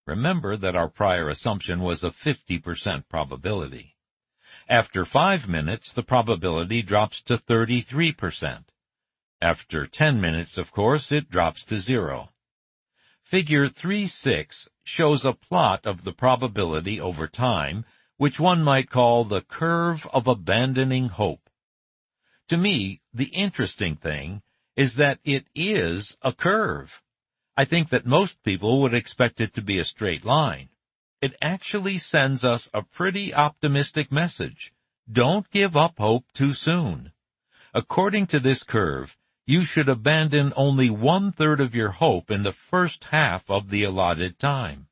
[0.08, 3.96] Remember that our prior assumption was a 50% probability.
[4.68, 8.64] After five minutes, the probability drops to 33%.
[9.40, 12.30] After 10 minutes, of course, it drops to zero.
[13.34, 17.84] Figure 3.6 shows a plot of the probability over time,
[18.18, 21.50] which one might call the curve of abandoning hope.
[22.50, 24.44] To me, the interesting thing
[24.76, 27.02] is that it is a curve.
[27.58, 30.70] I think that most people would expect it to be a straight line
[31.20, 34.74] it actually sends us a pretty optimistic message.
[35.12, 37.14] Don't give up hope too soon.
[37.74, 42.52] According to this curve, you should abandon only one third of your hope in the
[42.52, 44.88] first half of the allotted time.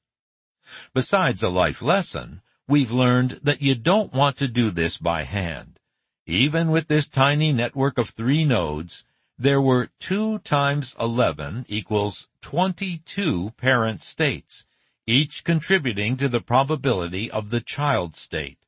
[0.94, 5.80] Besides a life lesson, we've learned that you don't want to do this by hand.
[6.26, 9.04] Even with this tiny network of three nodes,
[9.38, 14.66] there were 2 times 11 equals 22 parent states,
[15.08, 18.60] each contributing to the probability of the child state.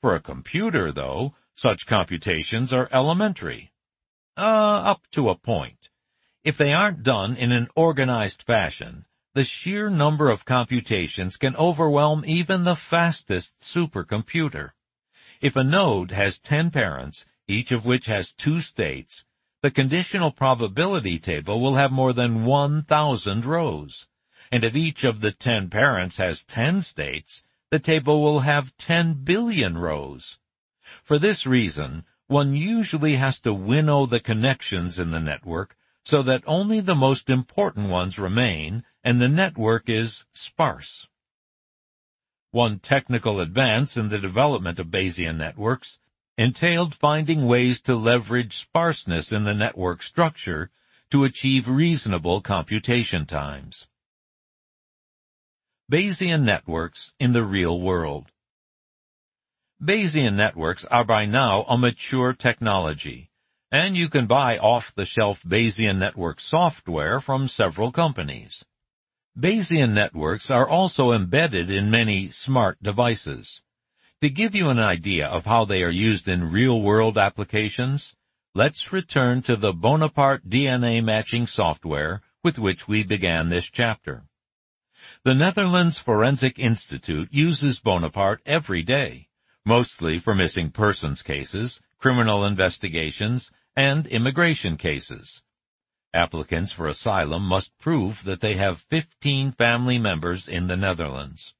[0.00, 3.72] For a computer, though, such computations are elementary.
[4.38, 5.88] Uh, up to a point.
[6.44, 9.04] If they aren't done in an organized fashion,
[9.34, 14.70] the sheer number of computations can overwhelm even the fastest supercomputer.
[15.40, 19.24] If a node has 10 parents, each of which has two states,
[19.60, 24.06] the conditional probability table will have more than 1,000 rows.
[24.52, 27.42] And if each of the 10 parents has 10 states,
[27.72, 30.38] the table will have 10 billion rows.
[31.02, 36.42] For this reason, one usually has to winnow the connections in the network so that
[36.46, 41.08] only the most important ones remain and the network is sparse.
[42.50, 45.98] One technical advance in the development of Bayesian networks
[46.36, 50.70] entailed finding ways to leverage sparseness in the network structure
[51.10, 53.86] to achieve reasonable computation times.
[55.90, 58.26] Bayesian networks in the real world.
[59.80, 63.30] Bayesian networks are by now a mature technology,
[63.70, 68.64] and you can buy off-the-shelf Bayesian network software from several companies.
[69.38, 73.62] Bayesian networks are also embedded in many smart devices.
[74.20, 78.16] To give you an idea of how they are used in real-world applications,
[78.56, 84.24] let's return to the Bonaparte DNA matching software with which we began this chapter.
[85.22, 89.27] The Netherlands Forensic Institute uses Bonaparte every day,
[89.68, 95.42] mostly for missing persons cases, criminal investigations, and immigration cases.
[96.14, 101.52] Applicants for asylum must prove that they have 15 family members in the Netherlands.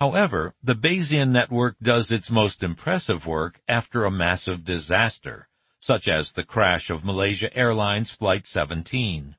[0.00, 5.48] However, the Bayesian network does its most impressive work after a massive disaster,
[5.78, 9.36] such as the crash of Malaysia Airlines Flight 17.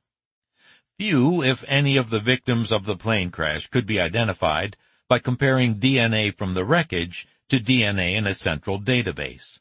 [0.98, 5.74] Few, if any of the victims of the plane crash could be identified by comparing
[5.74, 9.58] DNA from the wreckage to DNA in a central database.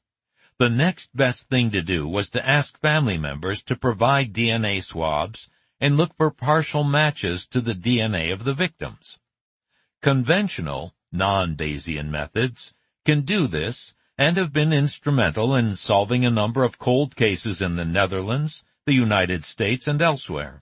[0.59, 5.49] The next best thing to do was to ask family members to provide DNA swabs
[5.79, 9.17] and look for partial matches to the DNA of the victims.
[10.01, 12.73] Conventional, non-Bayesian methods
[13.05, 17.77] can do this and have been instrumental in solving a number of cold cases in
[17.77, 20.61] the Netherlands, the United States, and elsewhere.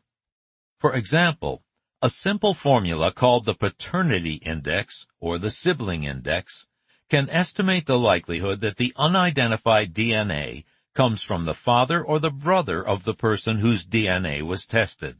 [0.79, 1.63] For example,
[1.99, 6.66] a simple formula called the paternity index or the sibling index
[7.09, 10.63] can estimate the likelihood that the unidentified DNA
[10.93, 15.17] comes from the father or the brother of the person whose DNA was tested.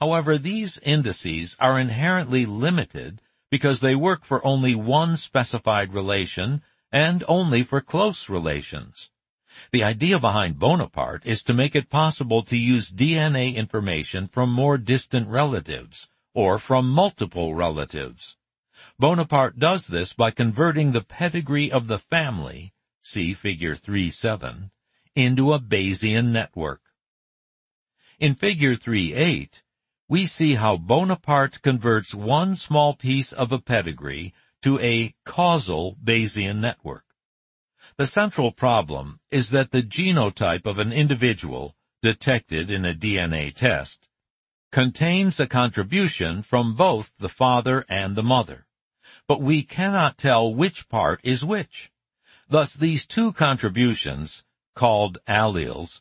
[0.00, 6.62] However, these indices are inherently limited because they work for only one specified relation
[6.92, 9.10] and only for close relations.
[9.72, 14.78] The idea behind Bonaparte is to make it possible to use DNA information from more
[14.78, 18.36] distant relatives or from multiple relatives.
[19.00, 24.70] Bonaparte does this by converting the pedigree of the family, see figure 3.7,
[25.14, 26.82] into a Bayesian network.
[28.18, 29.62] In figure 3.8,
[30.06, 36.58] we see how Bonaparte converts one small piece of a pedigree to a causal Bayesian
[36.58, 37.06] network.
[37.96, 44.08] The central problem is that the genotype of an individual, detected in a DNA test,
[44.70, 48.66] contains a contribution from both the father and the mother
[49.30, 51.92] but we cannot tell which part is which.
[52.48, 54.42] Thus these two contributions,
[54.74, 56.00] called alleles,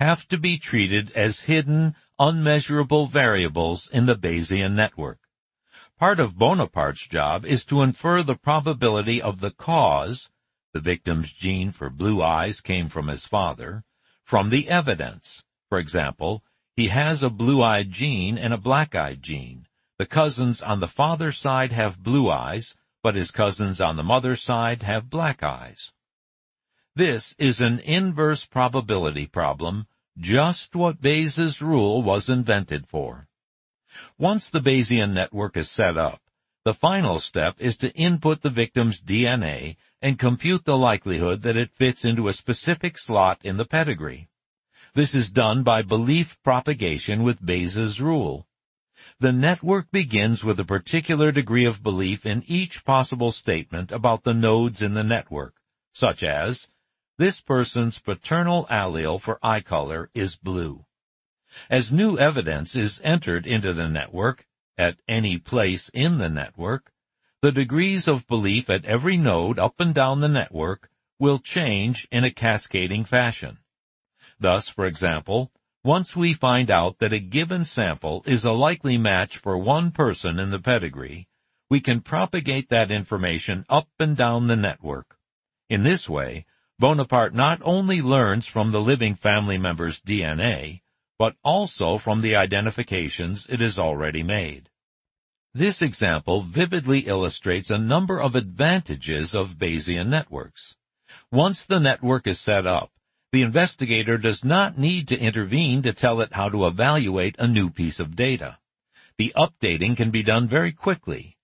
[0.00, 5.18] have to be treated as hidden, unmeasurable variables in the Bayesian network.
[5.98, 10.30] Part of Bonaparte's job is to infer the probability of the cause,
[10.72, 13.84] the victim's gene for blue eyes came from his father,
[14.22, 15.42] from the evidence.
[15.68, 16.42] For example,
[16.74, 19.66] he has a blue-eyed gene and a black-eyed gene.
[19.96, 24.42] The cousins on the father's side have blue eyes, but his cousins on the mother's
[24.42, 25.92] side have black eyes.
[26.96, 29.86] This is an inverse probability problem,
[30.18, 33.28] just what Bayes' rule was invented for.
[34.18, 36.20] Once the Bayesian network is set up,
[36.64, 41.70] the final step is to input the victim's DNA and compute the likelihood that it
[41.70, 44.28] fits into a specific slot in the pedigree.
[44.94, 48.48] This is done by belief propagation with Bayes' rule.
[49.18, 54.34] The network begins with a particular degree of belief in each possible statement about the
[54.34, 55.56] nodes in the network,
[55.92, 56.68] such as,
[57.18, 60.84] this person's paternal allele for eye color is blue.
[61.70, 64.46] As new evidence is entered into the network,
[64.76, 66.92] at any place in the network,
[67.40, 72.24] the degrees of belief at every node up and down the network will change in
[72.24, 73.58] a cascading fashion.
[74.40, 75.52] Thus, for example,
[75.84, 80.38] once we find out that a given sample is a likely match for one person
[80.38, 81.28] in the pedigree,
[81.68, 85.18] we can propagate that information up and down the network.
[85.68, 86.46] In this way,
[86.78, 90.80] Bonaparte not only learns from the living family member's DNA,
[91.18, 94.70] but also from the identifications it has already made.
[95.52, 100.74] This example vividly illustrates a number of advantages of Bayesian networks.
[101.30, 102.90] Once the network is set up,
[103.34, 107.68] the investigator does not need to intervene to tell it how to evaluate a new
[107.68, 108.58] piece of data.
[109.18, 111.36] The updating can be done very quickly.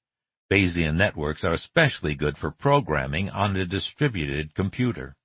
[0.49, 5.17] Bayesian networks are especially good for programming on a distributed computer.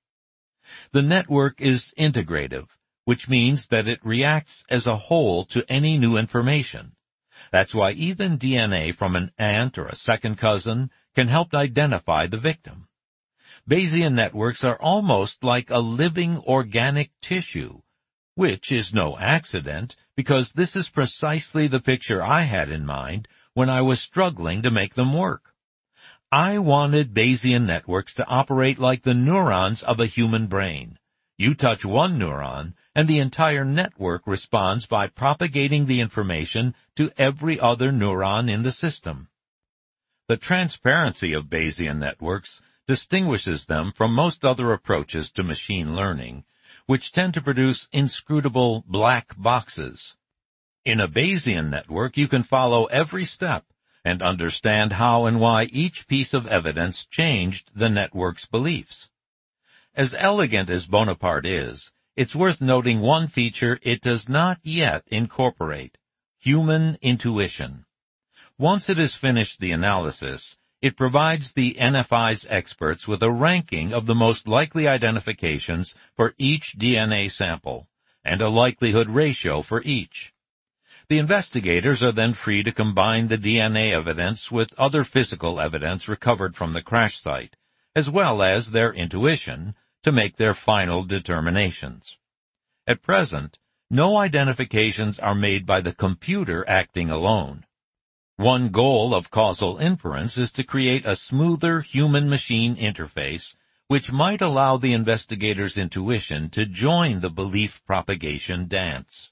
[0.90, 2.66] The network is integrative,
[3.04, 6.96] which means that it reacts as a whole to any new information.
[7.52, 12.38] That's why even DNA from an aunt or a second cousin can help identify the
[12.38, 12.88] victim.
[13.68, 17.80] Bayesian networks are almost like a living organic tissue,
[18.36, 23.68] which is no accident because this is precisely the picture I had in mind when
[23.68, 25.52] I was struggling to make them work.
[26.30, 30.98] I wanted Bayesian networks to operate like the neurons of a human brain.
[31.36, 37.58] You touch one neuron, and the entire network responds by propagating the information to every
[37.58, 39.28] other neuron in the system.
[40.28, 46.44] The transparency of Bayesian networks distinguishes them from most other approaches to machine learning,
[46.86, 50.16] which tend to produce inscrutable black boxes.
[50.84, 53.64] In a Bayesian network, you can follow every step
[54.04, 59.10] and understand how and why each piece of evidence changed the network's beliefs.
[59.96, 65.98] As elegant as Bonaparte is, it's worth noting one feature it does not yet incorporate,
[66.38, 67.84] human intuition.
[68.56, 74.06] Once it has finished the analysis, it provides the NFI's experts with a ranking of
[74.06, 77.88] the most likely identifications for each DNA sample
[78.24, 80.32] and a likelihood ratio for each.
[81.08, 86.56] The investigators are then free to combine the DNA evidence with other physical evidence recovered
[86.56, 87.56] from the crash site,
[87.94, 92.18] as well as their intuition, to make their final determinations.
[92.86, 93.58] At present,
[93.88, 97.64] no identifications are made by the computer acting alone.
[98.36, 103.56] One goal of causal inference is to create a smoother human-machine interface
[103.88, 109.30] which might allow the investigator's intuition to join the belief propagation dance.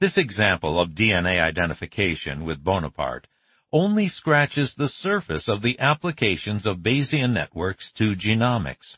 [0.00, 3.26] This example of DNA identification with Bonaparte
[3.70, 8.96] only scratches the surface of the applications of Bayesian networks to genomics.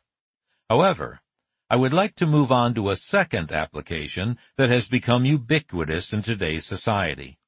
[0.70, 1.22] However,
[1.68, 6.22] I would like to move on to a second application that has become ubiquitous in
[6.22, 7.38] today's society.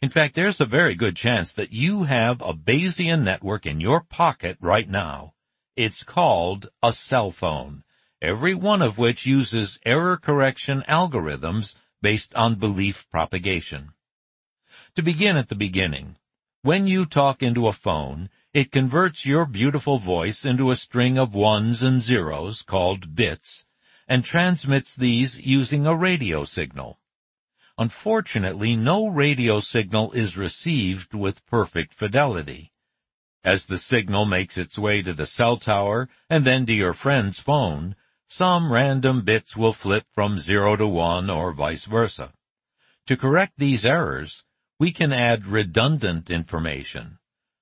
[0.00, 4.00] In fact, there's a very good chance that you have a Bayesian network in your
[4.00, 5.34] pocket right now.
[5.74, 7.82] It's called a cell phone,
[8.22, 13.90] every one of which uses error correction algorithms based on belief propagation.
[14.94, 16.16] To begin at the beginning,
[16.62, 21.34] when you talk into a phone, it converts your beautiful voice into a string of
[21.34, 23.64] ones and zeros called bits
[24.06, 27.00] and transmits these using a radio signal.
[27.80, 32.72] Unfortunately, no radio signal is received with perfect fidelity.
[33.44, 37.38] As the signal makes its way to the cell tower and then to your friend's
[37.38, 37.94] phone,
[38.28, 42.32] some random bits will flip from 0 to 1 or vice versa.
[43.06, 44.44] To correct these errors,
[44.80, 47.18] we can add redundant information.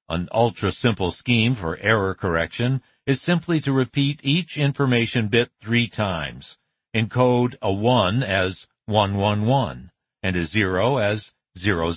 [0.08, 6.56] An ultra-simple scheme for error correction is simply to repeat each information bit three times,
[6.94, 9.90] encode a 1 as 111,
[10.26, 11.92] and a zero as 000.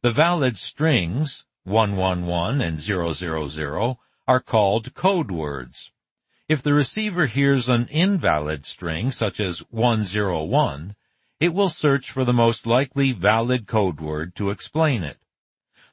[0.00, 3.98] The valid strings 111 and 000
[4.28, 5.90] are called code words.
[6.48, 10.94] If the receiver hears an invalid string such as 101,
[11.40, 15.18] it will search for the most likely valid code word to explain it.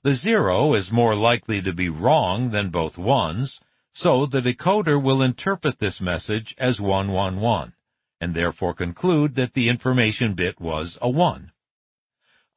[0.04, 3.60] The zero is more likely to be wrong than both ones,
[3.92, 7.74] so the decoder will interpret this message as 111
[8.20, 11.52] and therefore conclude that the information bit was a 1.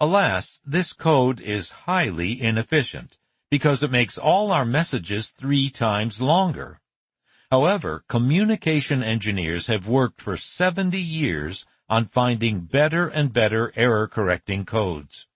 [0.01, 3.18] Alas, this code is highly inefficient
[3.51, 6.80] because it makes all our messages three times longer.
[7.51, 14.64] However, communication engineers have worked for 70 years on finding better and better error correcting
[14.66, 15.26] codes.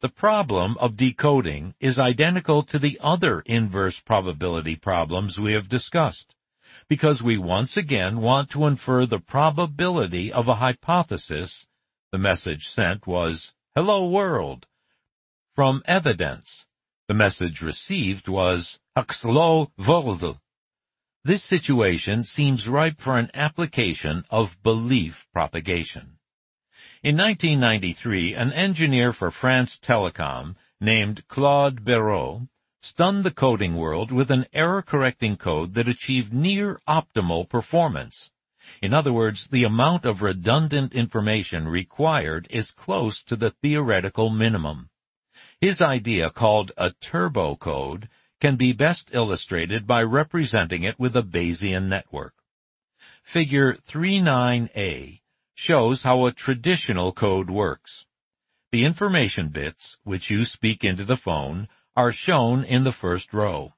[0.00, 6.34] The problem of decoding is identical to the other inverse probability problems we have discussed
[6.88, 11.66] because we once again want to infer the probability of a hypothesis,
[12.12, 14.66] the message sent was, hello world.
[15.54, 16.66] From evidence,
[17.08, 20.38] the message received was, Haxlo World.
[21.24, 26.18] This situation seems ripe for an application of belief propagation.
[27.02, 32.48] In 1993, an engineer for France Telecom named Claude Berrou
[32.84, 38.30] stunned the coding world with an error-correcting code that achieved near optimal performance.
[38.82, 44.90] In other words, the amount of redundant information required is close to the theoretical minimum.
[45.60, 51.22] His idea called a turbo code can be best illustrated by representing it with a
[51.22, 52.34] Bayesian network.
[53.22, 55.20] Figure 39a
[55.54, 58.04] shows how a traditional code works.
[58.72, 63.74] The information bits, which you speak into the phone, are shown in the first row.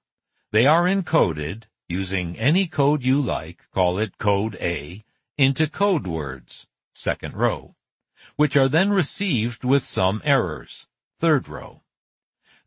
[0.52, 5.04] They are encoded, using any code you like, call it code A,
[5.36, 7.74] into code words, second row,
[8.36, 10.86] which are then received with some errors,
[11.20, 11.82] third row.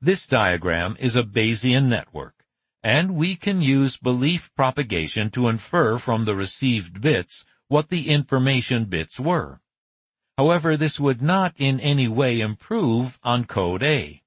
[0.01, 2.45] This diagram is a Bayesian network,
[2.84, 8.85] and we can use belief propagation to infer from the received bits what the information
[8.85, 9.59] bits were.
[10.38, 14.21] However, this would not in any way improve on code A.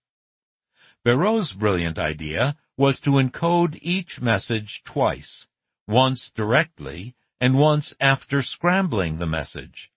[1.05, 5.49] Berrou's brilliant idea was to encode each message twice,
[5.89, 9.91] once directly and once after scrambling the message.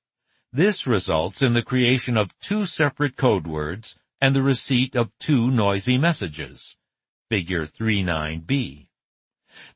[0.52, 5.52] This results in the creation of two separate code words and the receipt of two
[5.52, 6.76] noisy messages.
[7.30, 8.88] Figure 39b.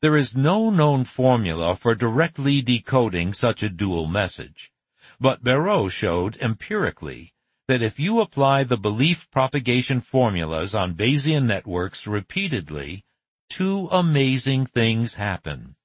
[0.00, 4.72] There is no known formula for directly decoding such a dual message,
[5.20, 7.34] but Berrou showed empirically
[7.70, 13.04] that if you apply the belief propagation formulas on Bayesian networks repeatedly,
[13.48, 15.76] two amazing things happen.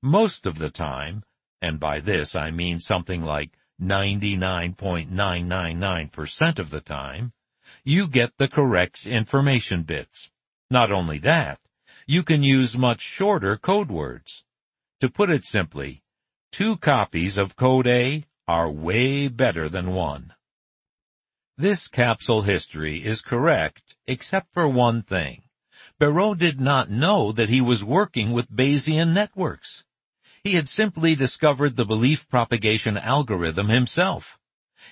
[0.00, 1.24] Most of the time,
[1.60, 7.32] and by this I mean something like 99.999% of the time,
[7.82, 10.30] you get the correct information bits.
[10.70, 11.58] Not only that,
[12.06, 14.44] you can use much shorter code words.
[15.00, 16.04] To put it simply,
[16.52, 20.32] two copies of code A are way better than one.
[21.58, 25.44] This capsule history is correct, except for one thing.
[25.98, 29.82] Berrou did not know that he was working with Bayesian networks.
[30.44, 34.38] He had simply discovered the belief propagation algorithm himself.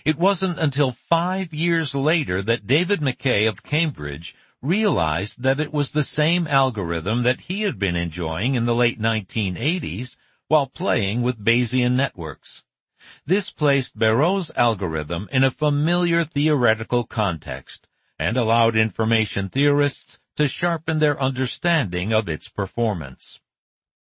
[0.06, 5.90] It wasn't until five years later that David MacKay of Cambridge realized that it was
[5.90, 10.16] the same algorithm that he had been enjoying in the late 1980s
[10.48, 12.64] while playing with Bayesian networks.
[13.26, 17.88] This placed Berrou's algorithm in a familiar theoretical context
[18.18, 23.40] and allowed information theorists to sharpen their understanding of its performance.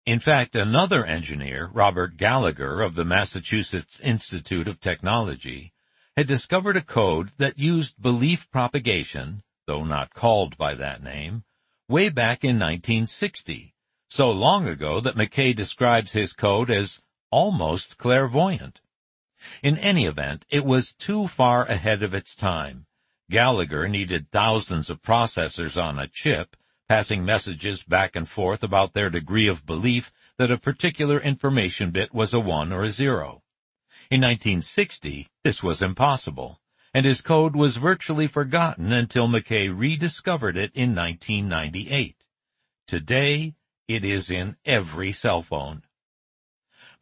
[0.06, 5.72] In fact, another engineer, Robert Gallager of the Massachusetts Institute of Technology,
[6.18, 11.46] had discovered a code that used belief propagation, though not called by that name,
[11.88, 13.74] way back in 1960,
[14.10, 17.00] so long ago that MacKay describes his code as
[17.32, 18.82] almost clairvoyant.
[19.62, 22.86] In any event, it was too far ahead of its time.
[23.32, 26.56] Gallager needed thousands of processors on a chip
[26.88, 32.14] passing messages back and forth about their degree of belief that a particular information bit
[32.14, 33.44] was a 1 or a 0.
[34.10, 36.62] In 1960, this was impossible,
[36.94, 42.16] and his code was virtually forgotten until MacKay rediscovered it in 1998.
[42.88, 43.56] Today,
[43.88, 45.84] it is in every cell phone.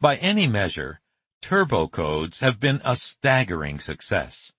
[0.00, 1.00] By any measure,
[1.46, 4.50] turbo codes have been a staggering success.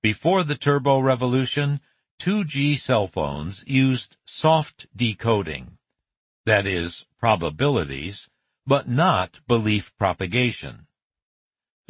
[0.00, 1.80] Before the turbo revolution,
[2.20, 5.76] 2G cell phones used soft decoding,
[6.44, 8.28] that is, probabilities,
[8.64, 10.86] but not belief propagation.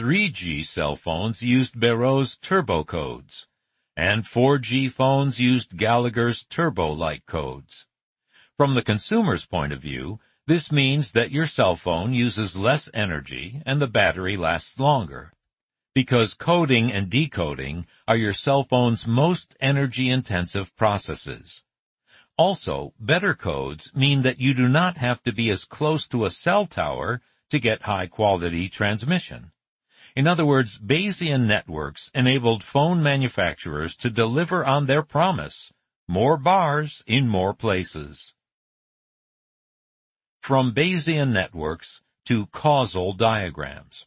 [0.00, 3.46] 3G cell phones used Berrou's turbo codes,
[3.94, 7.84] and 4G phones used Gallager's turbo-like codes.
[8.56, 13.62] From the consumer's point of view, this means that your cell phone uses less energy
[13.66, 15.32] and the battery lasts longer
[15.96, 21.62] because coding and decoding are your cell phone's most energy-intensive processes.
[22.36, 26.30] Also, better codes mean that you do not have to be as close to a
[26.30, 29.52] cell tower to get high-quality transmission.
[30.14, 35.72] In other words, Bayesian networks enabled phone manufacturers to deliver on their promise,
[36.06, 38.34] more bars in more places.
[40.46, 44.06] From Bayesian networks to causal diagrams.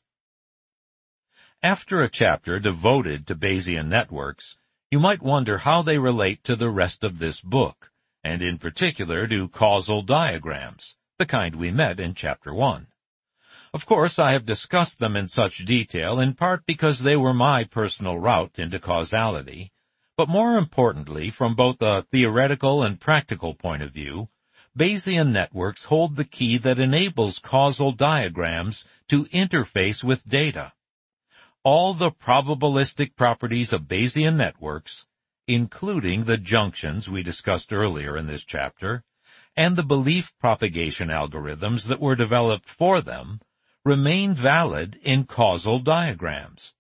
[1.62, 4.58] After a chapter devoted to Bayesian networks,
[4.90, 7.92] you might wonder how they relate to the rest of this book,
[8.24, 12.88] and in particular to causal diagrams, the kind we met in chapter 1.
[13.74, 17.66] Of course, I have discussed them in such detail in part because they were my
[17.66, 19.74] personal route into causality,
[20.16, 24.30] but more importantly, from both a theoretical and practical point of view,
[24.78, 30.74] Bayesian networks hold the key that enables causal diagrams to interface with data
[31.64, 35.06] all the probabilistic properties of Bayesian networks,
[35.48, 39.04] including the junctions we discussed earlier in this chapter,
[39.56, 43.42] and the belief propagation algorithms that were developed for them,
[43.84, 46.74] remain valid in causal diagrams.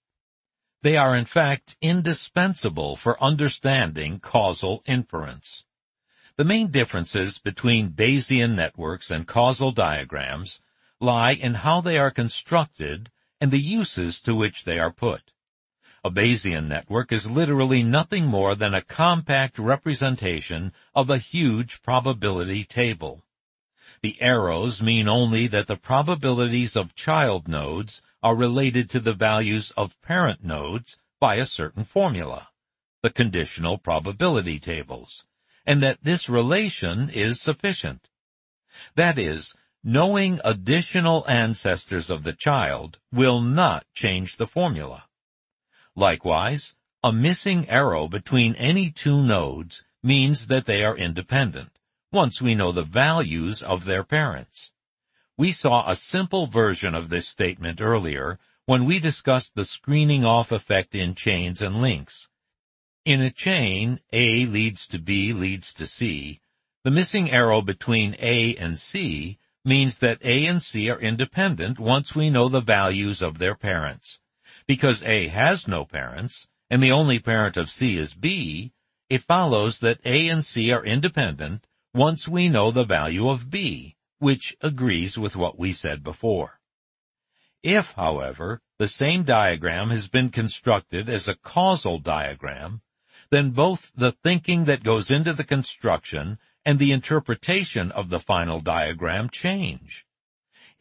[0.82, 5.66] They are in fact indispensable for understanding causal inference.
[6.40, 10.61] The main differences between Bayesian networks and causal diagrams
[11.02, 13.11] lie in how they are constructed
[13.41, 15.34] and the uses to which they are put.
[16.02, 22.64] A Bayesian network is literally nothing more than a compact representation of a huge probability
[22.64, 23.26] table.
[24.02, 29.72] The arrows mean only that the probabilities of child nodes are related to the values
[29.72, 32.48] of parent nodes by a certain formula,
[33.03, 35.26] the conditional probability tables,
[35.65, 38.10] and that this relation is sufficient.
[38.95, 39.53] That is,
[39.84, 45.06] knowing additional ancestors of the child will not change the formula.
[45.95, 51.80] Likewise, a missing arrow between any two nodes means that they are independent,
[52.11, 54.72] once we know the values of their parents.
[55.38, 60.52] We saw a simple version of this statement earlier when we discussed the screening off
[60.52, 62.27] effect in chains and links.
[63.10, 66.41] In a chain, A leads to B leads to C,
[66.84, 72.14] the missing arrow between A and C means that A and C are independent once
[72.14, 74.19] we know the values of their parents.
[74.68, 78.73] Because A has no parents, and the only parent of C is B,
[79.10, 81.65] it follows that A and C are independent
[81.95, 86.60] once we know the value of B, which agrees with what we said before.
[87.64, 92.84] If, however, the same diagram has been constructed as a causal diagram,
[93.32, 98.60] then both the thinking that goes into the construction and the interpretation of the final
[98.60, 100.06] diagram change.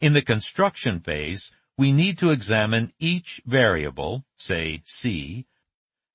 [0.01, 5.45] In the construction phase, we need to examine each variable, say C,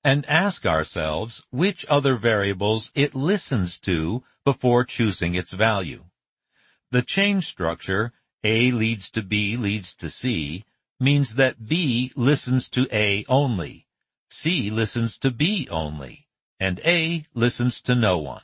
[0.03, 6.03] and ask ourselves which other variables it listens to before choosing its value.
[6.91, 8.13] The chain structure,
[8.43, 10.65] A leads to B leads to C,
[10.99, 13.87] means that B listens to A only,
[14.29, 16.24] C listens to B only,
[16.59, 18.43] and A listens to no one.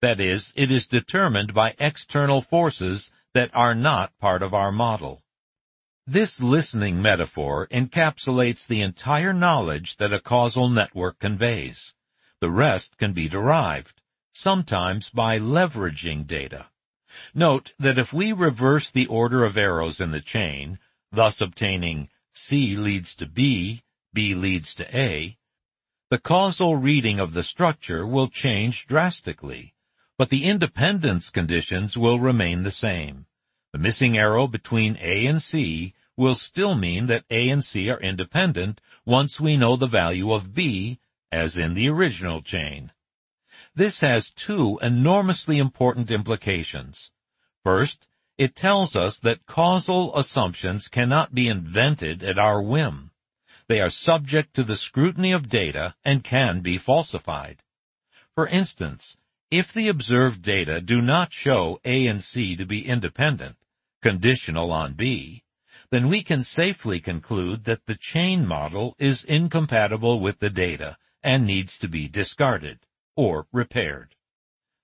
[0.00, 5.22] That is, it is determined by external forces that are not part of our model.
[6.06, 11.94] This listening metaphor encapsulates the entire knowledge that a causal network conveys.
[12.40, 14.00] The rest can be derived,
[14.32, 16.66] sometimes by leveraging data.
[17.34, 20.78] Note that if we reverse the order of arrows in the chain,
[21.10, 23.82] thus obtaining C leads to B,
[24.12, 25.37] B leads to A,
[26.10, 29.74] the causal reading of the structure will change drastically,
[30.16, 33.26] but the independence conditions will remain the same.
[33.74, 38.00] The missing arrow between A and C will still mean that A and C are
[38.00, 40.98] independent once we know the value of B,
[41.30, 42.92] as in the original chain.
[43.74, 47.10] This has two enormously important implications.
[47.62, 48.08] First,
[48.38, 53.07] it tells us that causal assumptions cannot be invented at our whim.
[53.68, 57.62] They are subject to the scrutiny of data and can be falsified.
[58.34, 59.16] For instance,
[59.50, 63.56] if the observed data do not show A and C to be independent,
[64.00, 65.42] conditional on B,
[65.90, 71.46] then we can safely conclude that the chain model is incompatible with the data and
[71.46, 72.80] needs to be discarded
[73.16, 74.14] or repaired.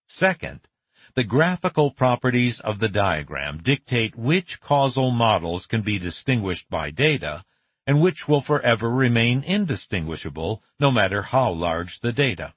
[0.09, 0.69] Second,
[1.15, 7.45] the graphical properties of the diagram dictate which causal models can be distinguished by data
[7.87, 12.55] and which will forever remain indistinguishable no matter how large the data.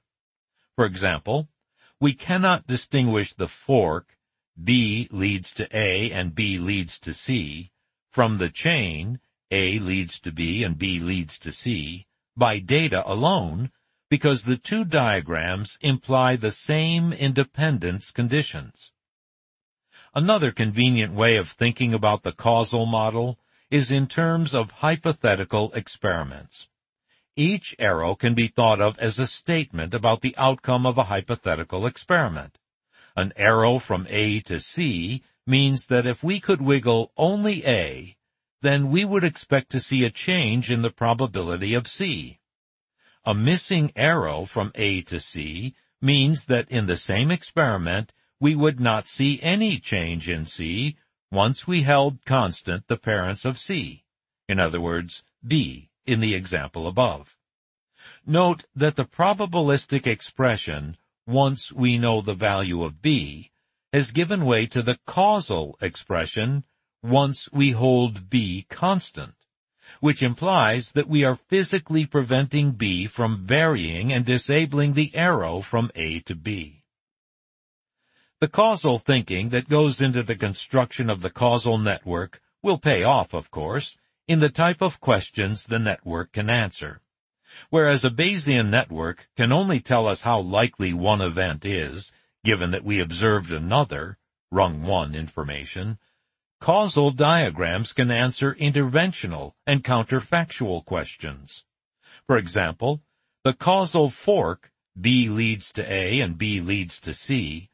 [0.76, 1.48] For example,
[2.00, 4.16] we cannot distinguish the fork
[4.62, 7.70] B leads to A and B leads to C
[8.10, 12.06] from the chain, A leads to B and B leads to C,
[12.36, 13.70] by data alone,
[14.10, 18.92] because the two diagrams imply the same independence conditions.
[20.14, 23.38] Another convenient way of thinking about the causal model
[23.70, 26.68] is in terms of hypothetical experiments.
[27.36, 31.86] Each arrow can be thought of as a statement about the outcome of a hypothetical
[31.86, 32.58] experiment.
[33.14, 38.16] An arrow from A to C means that if we could wiggle only A,
[38.60, 42.40] then we would expect to see a change in the probability of C.
[43.24, 48.80] A missing arrow from A to C means that in the same experiment, we would
[48.80, 50.96] not see any change in C
[51.30, 54.04] once we held constant the parents of C.
[54.48, 57.36] In other words, B in the example above.
[58.24, 60.96] Note that the probabilistic expression,
[61.26, 63.50] once we know the value of B,
[63.92, 66.64] has given way to the causal expression
[67.02, 69.34] once we hold B constant,
[70.00, 75.90] which implies that we are physically preventing B from varying and disabling the arrow from
[75.94, 76.77] A to B.
[78.40, 83.34] The causal thinking that goes into the construction of the causal network will pay off,
[83.34, 83.98] of course,
[84.28, 87.00] in the type of questions the network can answer.
[87.68, 92.12] Whereas a Bayesian network can only tell us how likely one event is,
[92.44, 94.18] given that we observed another,
[94.52, 95.98] rung 1 information,
[96.60, 101.64] causal diagrams can answer interventional and counterfactual questions.
[102.28, 103.00] For example,
[103.42, 104.70] the causal fork,
[105.00, 107.67] B leads to A and B leads to C,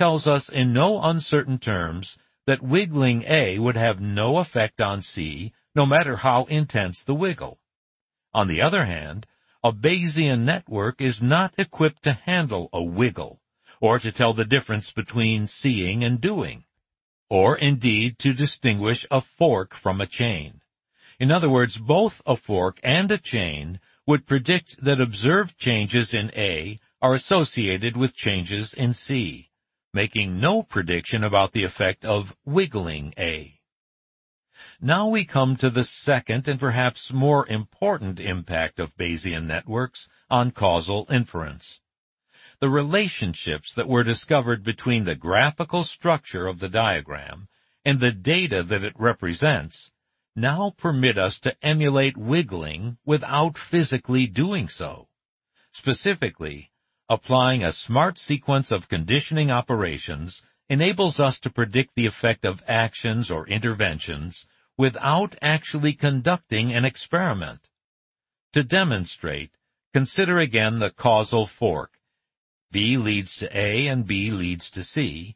[0.00, 2.16] tells us in no uncertain terms
[2.46, 7.58] that wiggling A would have no effect on C, no matter how intense the wiggle.
[8.32, 9.26] On the other hand,
[9.62, 13.42] a Bayesian network is not equipped to handle a wiggle,
[13.78, 16.64] or to tell the difference between seeing and doing,
[17.28, 20.62] or indeed to distinguish a fork from a chain.
[21.18, 26.32] In other words, both a fork and a chain would predict that observed changes in
[26.34, 29.49] A are associated with changes in C,
[29.92, 33.60] making no prediction about the effect of wiggling A.
[34.80, 40.50] Now we come to the second and perhaps more important impact of Bayesian networks on
[40.50, 41.80] causal inference.
[42.60, 47.48] The relationships that were discovered between the graphical structure of the diagram
[47.84, 49.90] and the data that it represents
[50.36, 55.08] now permit us to emulate wiggling without physically doing so.
[55.72, 56.69] Specifically,
[57.10, 63.32] applying a smart sequence of conditioning operations enables us to predict the effect of actions
[63.32, 64.46] or interventions
[64.78, 67.68] without actually conducting an experiment.
[68.52, 69.50] To demonstrate,
[69.92, 71.98] consider again the causal fork.
[72.70, 75.34] B leads to A and B leads to C,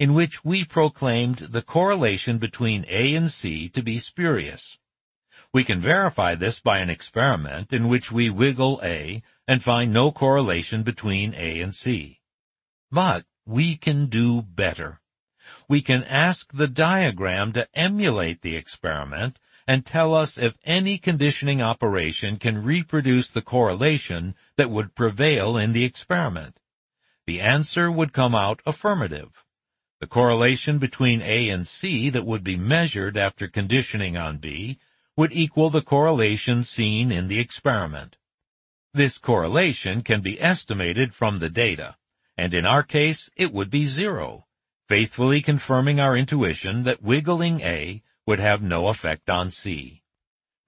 [0.00, 4.76] in which we proclaimed the correlation between A and C to be spurious.
[5.52, 10.10] We can verify this by an experiment in which we wiggle A and find no
[10.10, 12.20] correlation between A and C.
[12.90, 15.00] But we can do better.
[15.68, 21.60] We can ask the diagram to emulate the experiment and tell us if any conditioning
[21.60, 26.60] operation can reproduce the correlation that would prevail in the experiment.
[27.26, 29.44] The answer would come out affirmative.
[30.00, 34.78] The correlation between A and C that would be measured after conditioning on B
[35.16, 38.16] would equal the correlation seen in the experiment.
[38.94, 41.96] This correlation can be estimated from the data,
[42.36, 44.46] and in our case it would be zero,
[44.88, 50.02] faithfully confirming our intuition that wiggling A would have no effect on C.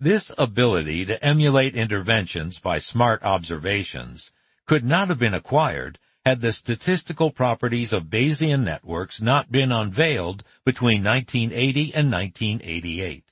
[0.01, 4.33] This ability to emulate interventions by smart observations
[4.66, 10.43] could not have been acquired had the statistical properties of Bayesian networks not been unveiled
[10.65, 13.24] between 1980 and 1988.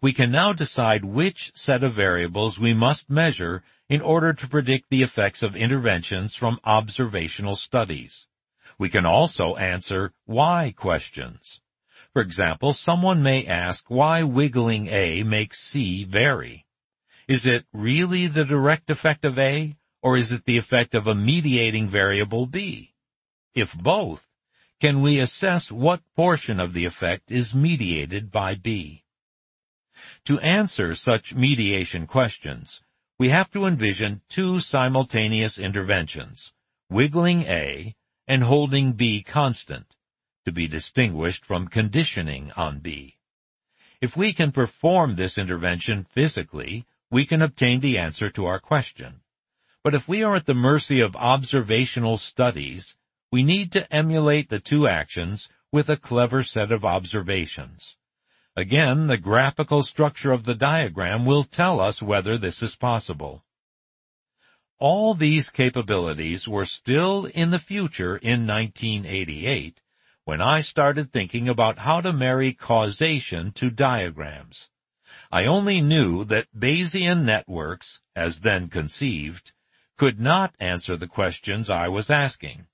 [0.00, 4.90] We can now decide which set of variables we must measure in order to predict
[4.90, 8.26] the effects of interventions from observational studies.
[8.78, 11.60] We can also answer why questions.
[12.12, 16.66] For example, someone may ask why wiggling A makes C vary.
[17.28, 21.14] Is it really the direct effect of A, or is it the effect of a
[21.14, 22.94] mediating variable B?
[23.54, 24.26] If both,
[24.78, 29.04] can we assess what portion of the effect is mediated by B?
[30.26, 32.80] To answer such mediation questions,
[33.18, 36.52] we have to envision two simultaneous interventions,
[36.90, 37.94] wiggling A
[38.28, 39.96] and holding B constant,
[40.44, 43.16] to be distinguished from conditioning on B.
[44.00, 49.20] If we can perform this intervention physically, we can obtain the answer to our question.
[49.82, 52.96] But if we are at the mercy of observational studies,
[53.32, 57.96] we need to emulate the two actions with a clever set of observations.
[58.58, 63.44] Again, the graphical structure of the diagram will tell us whether this is possible.
[64.78, 69.82] All these capabilities were still in the future in 1988
[70.24, 74.70] when I started thinking about how to marry causation to diagrams.
[75.30, 79.52] I only knew that Bayesian networks, as then conceived,
[79.98, 82.66] could not answer the questions I was asking.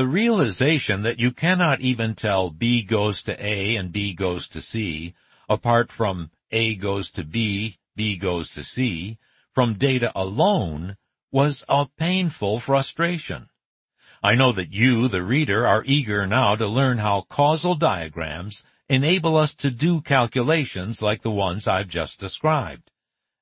[0.00, 4.62] The realization that you cannot even tell B goes to A and B goes to
[4.62, 5.12] C,
[5.46, 9.18] apart from A goes to B, B goes to C,
[9.52, 10.96] from data alone,
[11.30, 13.50] was a painful frustration.
[14.22, 19.36] I know that you, the reader, are eager now to learn how causal diagrams enable
[19.36, 22.90] us to do calculations like the ones I've just described.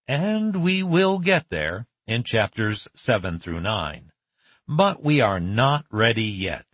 [0.09, 4.08] And we will get there in chapters 7 through 9.
[4.69, 6.67] But we are not ready yet.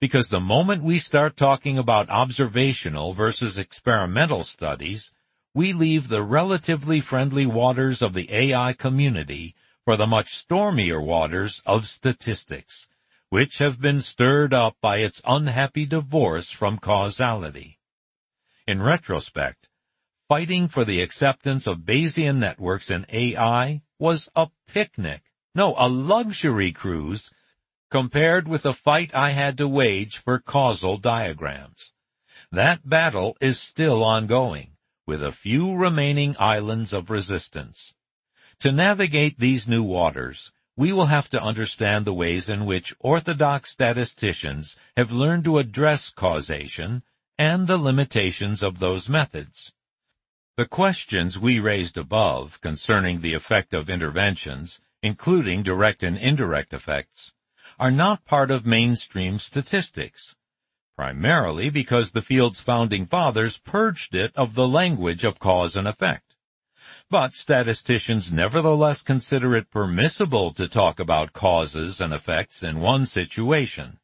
[0.00, 5.12] Because the moment we start talking about observational versus experimental studies,
[5.52, 9.54] we leave the relatively friendly waters of the AI community
[9.84, 12.88] for the much stormier waters of statistics,
[13.28, 17.78] which have been stirred up by its unhappy divorce from causality.
[18.66, 19.68] In retrospect,
[20.28, 25.22] fighting for the acceptance of Bayesian networks in AI was a picnic,
[25.54, 27.30] no, a luxury cruise,
[27.90, 31.92] compared with the fight I had to wage for causal diagrams.
[32.50, 34.72] That battle is still ongoing,
[35.06, 37.94] with a few remaining islands of resistance.
[38.60, 43.70] To navigate these new waters, we will have to understand the ways in which orthodox
[43.70, 47.02] statisticians have learned to address causation
[47.38, 49.72] and the limitations of those methods.
[50.56, 57.30] The questions we raised above concerning the effect of interventions, including direct and indirect effects,
[57.78, 60.34] are not part of mainstream statistics,
[60.96, 66.34] primarily because the field's founding fathers purged it of the language of cause and effect.
[67.10, 73.98] But statisticians nevertheless consider it permissible to talk about causes and effects in one situation,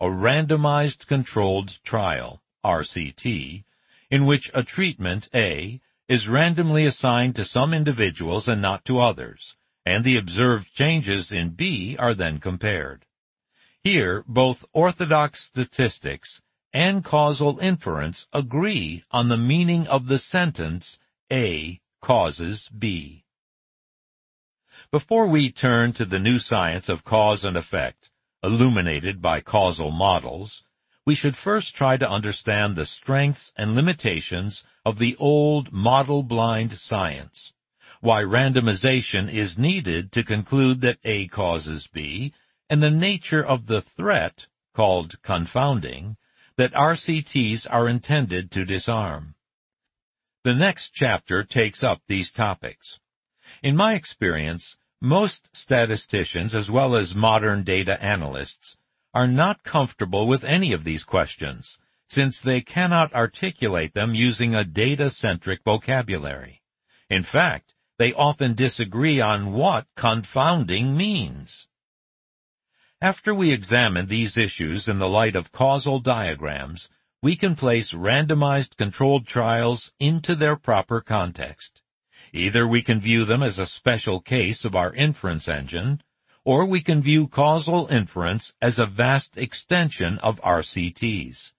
[0.00, 2.40] a randomized controlled trial.
[2.64, 3.64] RCT,
[4.10, 9.56] in which a treatment, A, is randomly assigned to some individuals and not to others,
[9.86, 13.06] and the observed changes in B are then compared.
[13.82, 16.42] Here, both orthodox statistics
[16.72, 20.98] and causal inference agree on the meaning of the sentence
[21.32, 23.24] A causes B.
[24.90, 28.10] Before we turn to the new science of cause and effect,
[28.42, 30.64] illuminated by causal models,
[31.04, 37.52] we should first try to understand the strengths and limitations of the old model-blind science,
[38.06, 42.32] why randomization is needed to conclude that A causes B,
[42.70, 46.16] and the nature of the threat, called confounding,
[46.56, 49.34] that RCTs are intended to disarm.
[50.44, 53.00] The next chapter takes up these topics.
[53.60, 58.76] In my experience, most statisticians as well as modern data analysts
[59.14, 61.76] are not comfortable with any of these questions,
[62.08, 66.62] since they cannot articulate them using a data-centric vocabulary.
[67.10, 71.68] In fact, they often disagree on what confounding means.
[73.00, 76.88] After we examine these issues in the light of causal diagrams,
[77.22, 81.82] we can place randomized controlled trials into their proper context.
[82.32, 86.02] Either we can view them as a special case of our inference engine,
[86.44, 91.52] or we can view causal inference as a vast extension of RCTs.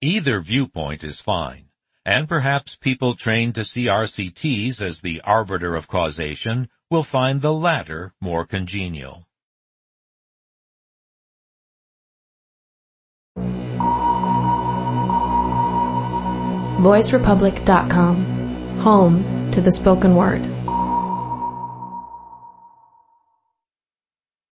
[0.00, 1.66] Either viewpoint is fine,
[2.04, 7.52] and perhaps people trained to see RCTs as the arbiter of causation will find the
[7.52, 9.26] latter more congenial.
[16.84, 20.63] VoiceRepublic.com, home to the spoken word.